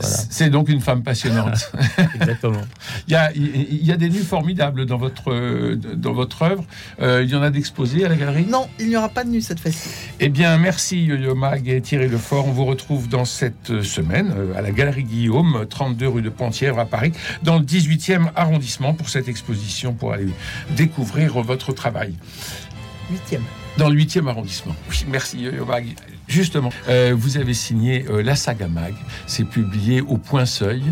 Voilà. 0.01 0.17
C'est 0.31 0.51
donc 0.51 0.69
une 0.69 0.81
femme 0.81 1.03
passionnante. 1.03 1.73
Exactement. 2.15 2.61
Il 3.09 3.13
y 3.13 3.17
a, 3.17 3.33
il 3.33 3.85
y 3.85 3.93
a 3.93 3.97
des 3.97 4.09
nus 4.09 4.23
formidables 4.23 4.87
dans 4.87 4.99
votre, 4.99 5.75
dans 5.95 6.13
votre 6.13 6.43
œuvre. 6.43 6.65
Euh, 7.01 7.23
il 7.23 7.31
y 7.31 7.35
en 7.35 7.43
a 7.43 7.51
d'exposés 7.51 8.05
à 8.05 8.09
la 8.09 8.17
galerie? 8.17 8.47
Non, 8.47 8.69
il 8.79 8.89
n'y 8.89 8.97
aura 8.97 9.09
pas 9.09 9.25
de 9.25 9.31
nu 9.31 9.41
cette 9.41 9.61
fois-ci. 9.61 9.89
Eh 10.21 10.29
bien, 10.29 10.59
merci 10.59 11.05
Yo-Yo 11.05 11.35
Mag 11.35 11.69
et 11.69 11.81
Thierry 11.81 12.09
Lefort. 12.09 12.47
On 12.47 12.53
vous 12.53 12.65
retrouve 12.65 13.09
dans 13.09 13.25
cette 13.25 13.83
semaine 13.83 14.35
euh, 14.37 14.57
à 14.57 14.63
la 14.63 14.71
Galerie 14.71 15.05
Guillaume, 15.05 15.67
32 15.69 16.09
rue 16.09 16.23
de 16.23 16.31
Pontièvre 16.31 16.79
à 16.79 16.87
Paris, 16.87 17.13
dans 17.43 17.59
le 17.59 17.65
18e 17.65 18.31
arrondissement 18.35 18.95
pour 18.95 19.09
cette 19.09 19.29
exposition, 19.29 19.95
pour 19.95 20.13
aller 20.13 20.29
découvrir 20.77 21.35
votre 21.43 21.73
travail. 21.73 22.15
Huitième. 23.11 23.43
Dans 23.77 23.89
le 23.89 23.97
8e 23.97 24.29
arrondissement. 24.29 24.75
Oui, 24.91 25.05
merci 25.09 25.41
Yo-Yo 25.41 25.65
Mag. 25.65 25.87
Justement, 26.27 26.71
euh, 26.89 27.15
vous 27.17 27.37
avez 27.37 27.53
signé 27.55 28.07
euh, 28.09 28.23
la 28.23 28.35
saga 28.35 28.67
Mag. 28.69 28.95
C'est 29.27 29.45
publié 29.45 30.01
au 30.01 30.17
Point 30.17 30.47
Seuil. 30.47 30.83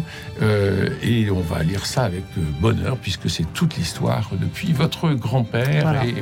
euh, 0.42 0.90
et 1.02 1.30
on 1.30 1.40
va 1.40 1.62
lire 1.62 1.86
ça 1.86 2.02
avec 2.04 2.24
euh, 2.36 2.42
bonheur, 2.60 2.96
puisque 2.98 3.30
c'est 3.30 3.50
toute 3.54 3.76
l'histoire 3.76 4.30
depuis 4.40 4.72
votre 4.72 5.12
grand-père 5.14 5.82
Voilà. 5.84 6.04
et 6.04 6.14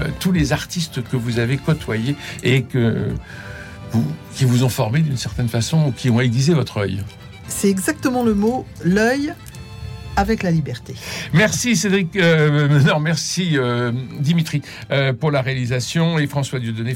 euh, 0.00 0.08
tous 0.18 0.32
les 0.32 0.52
artistes 0.52 1.02
que 1.02 1.16
vous 1.16 1.38
avez 1.38 1.56
côtoyés 1.56 2.16
et 2.42 2.62
que 2.62 3.08
vous, 3.92 4.04
qui 4.34 4.44
vous 4.44 4.64
ont 4.64 4.68
formé 4.68 5.00
d'une 5.00 5.16
certaine 5.16 5.48
façon 5.48 5.86
ou 5.86 5.92
qui 5.92 6.10
ont 6.10 6.20
aiguisé 6.20 6.52
votre 6.52 6.78
œil. 6.78 7.02
c'est 7.46 7.68
exactement 7.70 8.24
le 8.24 8.34
mot, 8.34 8.66
l'œil 8.84 9.32
avec 10.18 10.42
la 10.42 10.50
liberté. 10.50 10.94
Merci 11.32 11.76
Cédric, 11.76 12.16
euh, 12.16 12.80
non 12.86 12.98
merci 12.98 13.56
euh, 13.56 13.92
Dimitri 14.18 14.62
euh, 14.90 15.12
pour 15.12 15.30
la 15.30 15.42
réalisation 15.42 16.18
et 16.18 16.26
François 16.26 16.58
Dieudonné, 16.58 16.94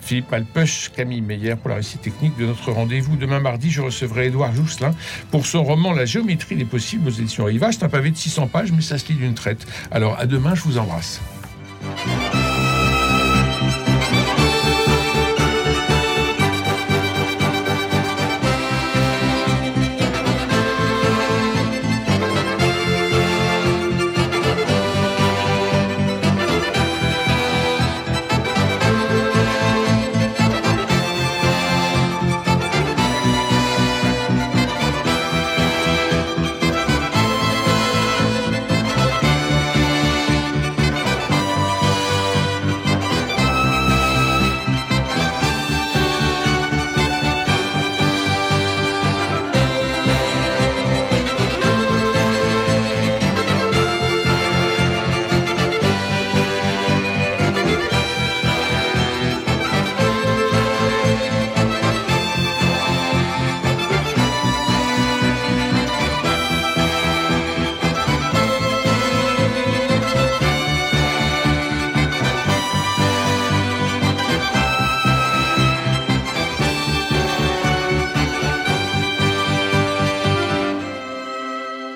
Philippe 0.00 0.30
Malpeuch, 0.30 0.92
Camille 0.94 1.22
Meyer 1.22 1.56
pour 1.56 1.70
la 1.70 1.76
récit 1.76 1.98
technique 1.98 2.38
de 2.38 2.46
notre 2.46 2.70
rendez-vous. 2.70 3.16
Demain 3.16 3.40
mardi, 3.40 3.70
je 3.70 3.82
recevrai 3.82 4.26
Édouard 4.26 4.54
Jousselin 4.54 4.92
pour 5.32 5.44
son 5.44 5.64
roman 5.64 5.92
La 5.92 6.04
géométrie 6.04 6.54
des 6.54 6.64
possibles 6.64 7.08
aux 7.08 7.12
éditions 7.12 7.44
Riva. 7.44 7.72
C'est 7.72 7.82
un 7.82 7.88
pavé 7.88 8.10
de 8.10 8.16
600 8.16 8.46
pages, 8.46 8.70
mais 8.70 8.80
ça 8.80 8.96
se 8.96 9.08
lit 9.08 9.14
d'une 9.14 9.34
traite. 9.34 9.66
Alors 9.90 10.16
à 10.18 10.26
demain, 10.26 10.54
je 10.54 10.62
vous 10.62 10.78
embrasse. 10.78 11.20